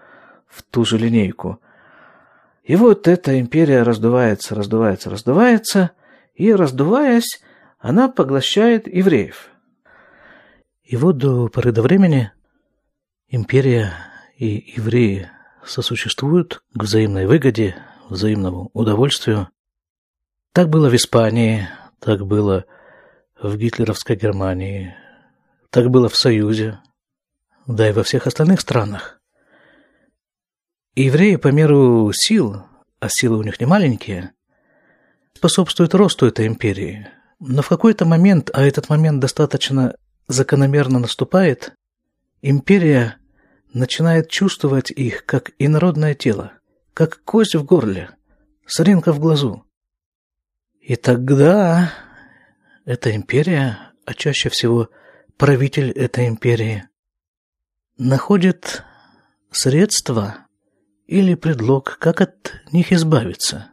в 0.47 0.63
ту 0.63 0.85
же 0.85 0.97
линейку. 0.97 1.59
И 2.63 2.75
вот 2.75 3.07
эта 3.07 3.39
империя 3.39 3.83
раздувается, 3.83 4.55
раздувается, 4.55 5.09
раздувается, 5.09 5.91
и, 6.33 6.53
раздуваясь, 6.53 7.41
она 7.79 8.09
поглощает 8.09 8.87
евреев– 8.87 9.49
и 10.85 10.97
вот 10.97 11.17
до 11.17 11.47
поры 11.47 11.71
до 11.71 11.81
времени 11.81 12.31
империя 13.27 13.91
и 14.37 14.73
евреи 14.77 15.31
сосуществуют 15.65 16.61
к 16.77 16.83
взаимной 16.83 17.25
выгоде, 17.25 17.75
взаимному 18.07 18.69
удовольствию. 18.73 19.49
Так 20.53 20.69
было 20.69 20.87
в 20.89 20.95
Испании, 20.95 21.67
Так 21.99 22.25
было 22.25 22.65
в 23.41 23.57
гитлеровской 23.57 24.15
Германии, 24.15 24.95
так 25.69 25.89
было 25.89 26.09
в 26.09 26.15
Союзе, 26.15 26.79
да 27.67 27.89
и 27.89 27.93
во 27.93 28.03
всех 28.03 28.27
остальных 28.27 28.61
странах. 28.61 29.19
евреи 30.95 31.35
по 31.35 31.49
меру 31.49 32.11
сил, 32.13 32.63
а 32.99 33.09
силы 33.09 33.37
у 33.37 33.43
них 33.43 33.59
не 33.59 33.65
маленькие, 33.65 34.31
способствуют 35.33 35.93
росту 35.93 36.27
этой 36.27 36.47
империи. 36.47 37.07
Но 37.39 37.61
в 37.61 37.67
какой-то 37.67 38.05
момент, 38.05 38.49
а 38.53 38.63
этот 38.63 38.87
момент 38.87 39.19
достаточно 39.19 39.95
закономерно 40.27 40.99
наступает, 40.99 41.73
империя 42.41 43.17
начинает 43.73 44.29
чувствовать 44.29 44.89
их 44.91 45.25
как 45.25 45.51
инородное 45.59 46.15
тело, 46.15 46.53
как 46.93 47.21
кость 47.23 47.55
в 47.55 47.65
горле, 47.65 48.11
соринка 48.65 49.11
в 49.11 49.19
глазу. 49.19 49.64
И 50.85 50.97
тогда 50.97 51.91
эта 52.85 53.15
империя, 53.15 53.91
а 54.05 54.13
чаще 54.13 54.49
всего 54.49 54.89
правитель 55.35 55.89
этой 55.89 56.27
империи, 56.27 56.87
находит 57.97 58.83
средства 59.49 60.45
или 61.07 61.33
предлог, 61.33 61.97
как 61.99 62.21
от 62.21 62.61
них 62.71 62.91
избавиться. 62.91 63.71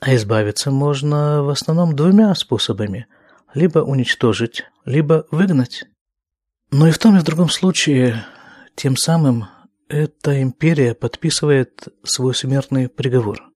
А 0.00 0.16
избавиться 0.16 0.72
можно 0.72 1.44
в 1.44 1.48
основном 1.48 1.94
двумя 1.94 2.34
способами– 2.34 3.06
либо 3.54 3.78
уничтожить, 3.78 4.64
либо 4.84 5.28
выгнать. 5.30 5.84
Но 6.72 6.88
и 6.88 6.90
в 6.90 6.98
том 6.98 7.16
и 7.16 7.20
в 7.20 7.22
другом 7.22 7.48
случае 7.48 8.26
тем 8.74 8.96
самым 8.96 9.44
эта 9.88 10.42
империя 10.42 10.96
подписывает 10.96 11.86
свой 12.02 12.34
смертный 12.34 12.88
приговор. 12.88 13.53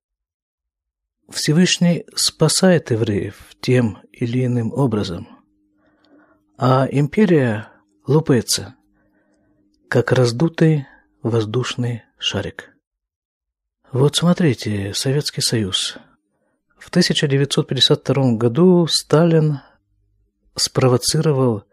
Всевышний 1.29 2.07
спасает 2.14 2.91
евреев 2.91 3.37
тем 3.61 3.99
или 4.12 4.47
иным 4.47 4.73
образом, 4.73 5.29
а 6.57 6.88
империя 6.91 7.69
лупается, 8.07 8.75
как 9.88 10.12
раздутый 10.12 10.87
воздушный 11.23 12.05
шарик. 12.19 12.71
Вот 13.93 14.17
смотрите, 14.17 14.93
Советский 14.95 15.41
Союз. 15.41 15.97
В 16.79 16.88
1952 16.88 18.33
году 18.37 18.87
Сталин 18.87 19.61
спровоцировал 20.55 21.64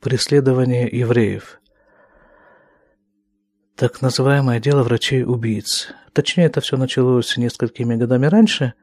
преследование 0.00 0.88
евреев– 0.88 1.60
так 3.76 4.02
называемое 4.02 4.60
дело 4.60 4.84
врачей-убийц. 4.84 5.88
Точнее, 6.12 6.44
это 6.44 6.60
все 6.60 6.76
началось 6.76 7.36
несколькими 7.36 7.96
годами 7.96 8.26
раньше, 8.26 8.74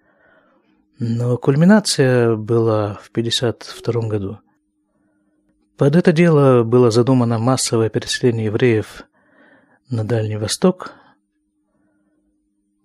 но 1.03 1.35
кульминация 1.37 2.35
была 2.35 2.93
в 3.01 3.09
1952 3.09 4.07
году. 4.07 4.39
Под 5.75 5.95
это 5.95 6.11
дело 6.11 6.63
было 6.63 6.91
задумано 6.91 7.39
массовое 7.39 7.89
переселение 7.89 8.45
евреев 8.45 9.03
на 9.89 10.05
Дальний 10.05 10.37
Восток. 10.37 10.93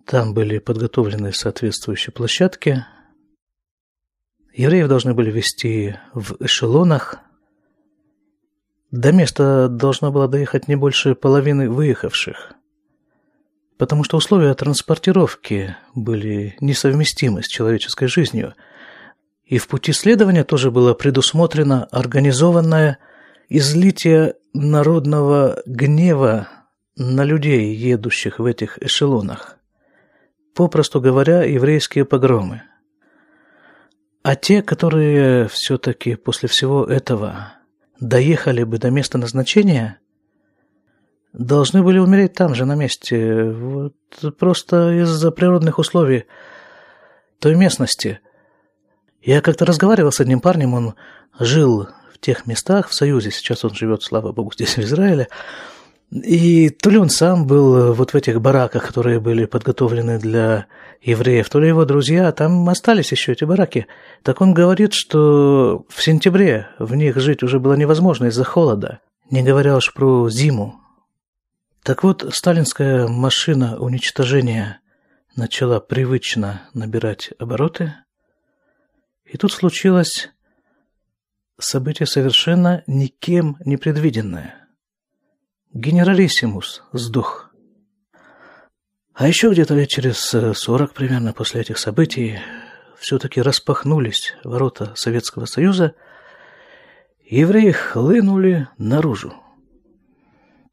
Там 0.05 0.33
были 0.33 0.57
подготовлены 0.57 1.31
соответствующие 1.31 2.11
площадки. 2.11 2.83
Евреев 4.51 4.87
должны 4.87 5.13
были 5.13 5.29
вести 5.29 5.95
в 6.13 6.37
эшелонах– 6.43 7.19
до 8.91 9.11
места 9.11 9.67
должно 9.67 10.13
было 10.13 10.29
доехать 10.29 10.69
не 10.69 10.77
больше 10.77 11.13
половины 11.13 11.69
выехавших, 11.69 12.53
потому 13.77 14.03
что 14.03 14.17
условия 14.17 14.53
транспортировки 14.53 15.75
были 15.93 16.55
несовместимы 16.59 17.43
с 17.43 17.47
человеческой 17.47 18.07
жизнью, 18.07 18.53
и 19.45 19.57
в 19.57 19.67
пути 19.67 19.93
следования 19.93 20.43
тоже 20.43 20.71
было 20.71 20.93
предусмотрено 20.93 21.85
организованное 21.85 22.97
излитие 23.49 24.35
народного 24.53 25.61
гнева 25.65 26.49
на 26.97 27.23
людей, 27.23 27.73
едущих 27.73 28.39
в 28.39 28.45
этих 28.45 28.81
эшелонах. 28.81 29.57
Попросту 30.53 30.99
говоря, 30.99 31.43
еврейские 31.43 32.03
погромы. 32.03 32.63
А 34.23 34.35
те, 34.35 34.61
которые 34.61 35.47
все-таки 35.47 36.15
после 36.15 36.49
всего 36.49 36.83
этого 36.83 37.53
доехали 38.01 38.63
бы 38.63 38.79
до 38.79 38.89
места 38.89 39.17
назначения, 39.17 39.99
должны 41.37 41.83
были 41.83 41.99
умереть 41.99 42.33
там 42.33 42.55
же, 42.55 42.65
на 42.65 42.75
месте. 42.75 43.43
Вот 43.43 43.93
просто 44.37 44.91
из-за 45.03 45.31
природных 45.31 45.77
условий 45.79 46.25
той 47.39 47.55
местности. 47.55 48.19
Я 49.21 49.41
как-то 49.41 49.65
разговаривал 49.65 50.11
с 50.11 50.19
одним 50.19 50.39
парнем, 50.39 50.73
он 50.73 50.95
жил 51.39 51.89
в 52.13 52.19
тех 52.19 52.47
местах 52.47 52.89
в 52.89 52.93
Союзе, 52.93 53.31
сейчас 53.31 53.63
он 53.63 53.73
живет, 53.73 54.01
слава 54.01 54.31
богу, 54.31 54.51
здесь, 54.53 54.77
в 54.77 54.79
Израиле. 54.79 55.27
И 56.11 56.69
то 56.69 56.89
ли 56.89 56.97
он 56.97 57.09
сам 57.09 57.45
был 57.45 57.93
вот 57.93 58.13
в 58.13 58.15
этих 58.15 58.41
бараках, 58.41 58.87
которые 58.87 59.19
были 59.19 59.45
подготовлены 59.45 60.17
для 60.17 60.67
евреев, 61.01 61.49
то 61.49 61.59
ли 61.59 61.67
его 61.67 61.83
друзья, 61.85 62.31
там 62.31 62.67
остались 62.69 63.11
еще 63.11 63.33
эти 63.33 63.43
бараки. 63.43 63.87
Так 64.23 64.41
он 64.41 64.53
говорит, 64.53 64.93
что 64.93 65.85
в 65.89 66.01
сентябре 66.01 66.69
в 66.79 66.95
них 66.95 67.17
жить 67.17 67.43
уже 67.43 67.59
было 67.59 67.73
невозможно 67.73 68.27
из-за 68.27 68.45
холода, 68.45 69.01
не 69.29 69.43
говоря 69.43 69.75
уж 69.75 69.93
про 69.93 70.29
зиму. 70.29 70.79
Так 71.87 72.03
вот, 72.03 72.25
сталинская 72.33 73.07
машина 73.07 73.79
уничтожения 73.79 74.81
начала 75.37 75.79
привычно 75.79 76.63
набирать 76.73 77.31
обороты, 77.39 77.93
и 79.23 79.37
тут 79.37 79.53
случилось 79.53 80.29
событие 81.57 82.05
совершенно 82.05 82.83
никем 82.87 83.55
не 83.63 83.77
предвиденное– 83.77 84.67
генералиссимус 85.73 86.83
сдох. 86.91 87.51
А 89.13 89.25
еще 89.25 89.49
где-то 89.49 89.73
лет 89.73 89.87
через 89.87 90.17
сорок 90.59 90.93
примерно 90.93 91.31
после 91.31 91.61
этих 91.61 91.77
событий 91.77 92.37
все-таки 92.99 93.41
распахнулись 93.41 94.33
ворота 94.43 94.91
Советского 94.95 95.45
Союза, 95.45 95.95
евреи 97.23 97.71
хлынули 97.71 98.67
наружу. 98.77 99.41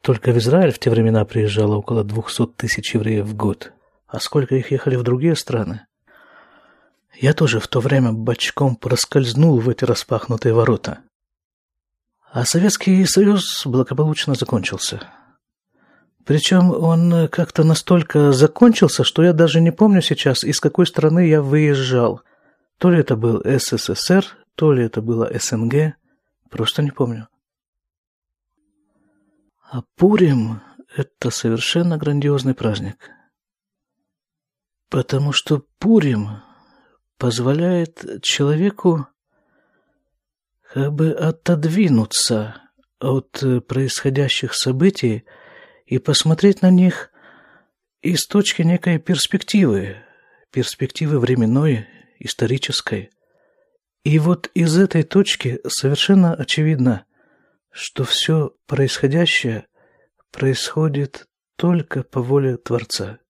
Только 0.05 0.33
в 0.33 0.37
Израиль 0.37 0.71
в 0.71 0.79
те 0.79 0.91
времена 0.91 1.25
приезжало 1.25 1.77
около 1.77 2.05
двухсот 2.05 2.59
тысяч 2.59 2.95
евреев 2.95 3.25
в 3.25 3.35
год. 3.35 3.73
А 4.07 4.21
сколько 4.21 4.55
их 4.55 4.71
ехали 4.71 4.97
в 4.97 5.03
другие 5.03 5.35
страны? 5.35 5.87
Я 7.15 7.33
тоже 7.33 7.59
в 7.59 7.69
то 7.69 7.81
время 7.81 8.13
бочком 8.13 8.77
проскользнул 8.77 9.59
в 9.61 9.69
эти 9.71 9.87
распахнутые 9.87 10.53
ворота. 10.53 10.99
А 12.31 12.45
Советский 12.45 13.03
Союз 13.07 13.65
благополучно 13.65 14.35
закончился. 14.35 15.01
Причем 16.27 16.71
он 16.71 17.27
как-то 17.29 17.65
настолько 17.65 18.33
закончился, 18.33 19.05
что 19.05 19.23
я 19.23 19.33
даже 19.33 19.63
не 19.63 19.71
помню 19.71 20.03
сейчас, 20.03 20.45
из 20.45 20.61
какой 20.61 20.87
страны 20.87 21.29
я 21.29 21.41
выезжал. 21.41 22.21
То 22.77 22.91
ли 22.91 22.99
это 22.99 23.17
был 23.17 23.41
СССР, 23.43 24.27
то 24.55 24.75
ли 24.75 24.85
это 24.85 25.01
было 25.01 25.31
СНГ, 25.33 25.95
просто 26.51 26.83
не 26.83 26.91
помню. 26.91 27.29
А 29.75 29.83
Пурим– 29.97 30.61
это 30.97 31.31
совершенно 31.31 31.99
грандиозный 31.99 32.55
праздник. 32.55 33.11
Потому 34.89 35.33
что 35.33 35.67
Пурим 35.81 36.29
позволяет 37.19 38.23
человеку 38.23 39.09
как 40.73 40.93
бы 40.93 41.11
отодвинуться 41.11 42.63
от 43.01 43.43
происходящих 43.67 44.55
событий 44.55 45.25
и 45.87 45.99
посмотреть 45.99 46.63
на 46.63 46.71
них 46.71 47.11
из 48.01 48.29
точки 48.29 48.63
некой 48.63 49.01
перспективы, 49.01 49.97
перспективы 50.53 51.19
временной, 51.19 51.89
исторической. 52.21 53.11
И 54.05 54.21
вот 54.21 54.53
из 54.55 54.79
этой 54.79 55.03
точки 55.03 55.59
совершенно 55.67 56.33
очевидно, 56.33 57.07
что 57.75 58.05
все 58.05 58.55
происходящее 58.67 59.67
происходит 60.35 61.29
только 61.57 62.03
по 62.03 62.21
воле 62.21 62.57
Творца. 62.57 63.21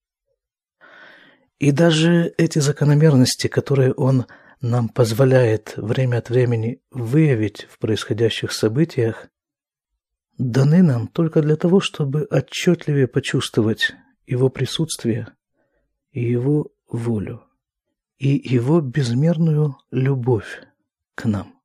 И 1.58 1.70
даже 1.70 2.34
эти 2.38 2.60
закономерности, 2.60 3.46
которые 3.46 3.92
он 3.92 4.26
нам 4.62 4.88
позволяет 4.88 5.74
время 5.76 6.18
от 6.18 6.30
времени 6.30 6.80
выявить 6.90 7.66
в 7.70 7.78
происходящих 7.78 8.52
событиях, 8.52 9.28
даны 10.38 10.82
нам 10.82 11.06
только 11.06 11.42
для 11.42 11.56
того, 11.56 11.80
чтобы 11.80 12.24
отчетливее 12.24 13.06
почувствовать 13.06 13.92
его 14.26 14.48
присутствие 14.48 15.28
и 16.10 16.24
его 16.24 16.72
волю, 16.88 17.44
и 18.16 18.28
его 18.28 18.80
безмерную 18.80 19.76
любовь 19.90 20.62
к 21.14 21.26
нам. 21.26 21.60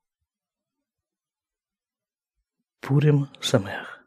Пурим 2.82 3.30
Самех. 3.40 3.99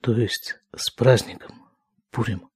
То 0.00 0.12
есть 0.12 0.56
с 0.74 0.90
праздником 0.90 1.68
Пурим. 2.10 2.50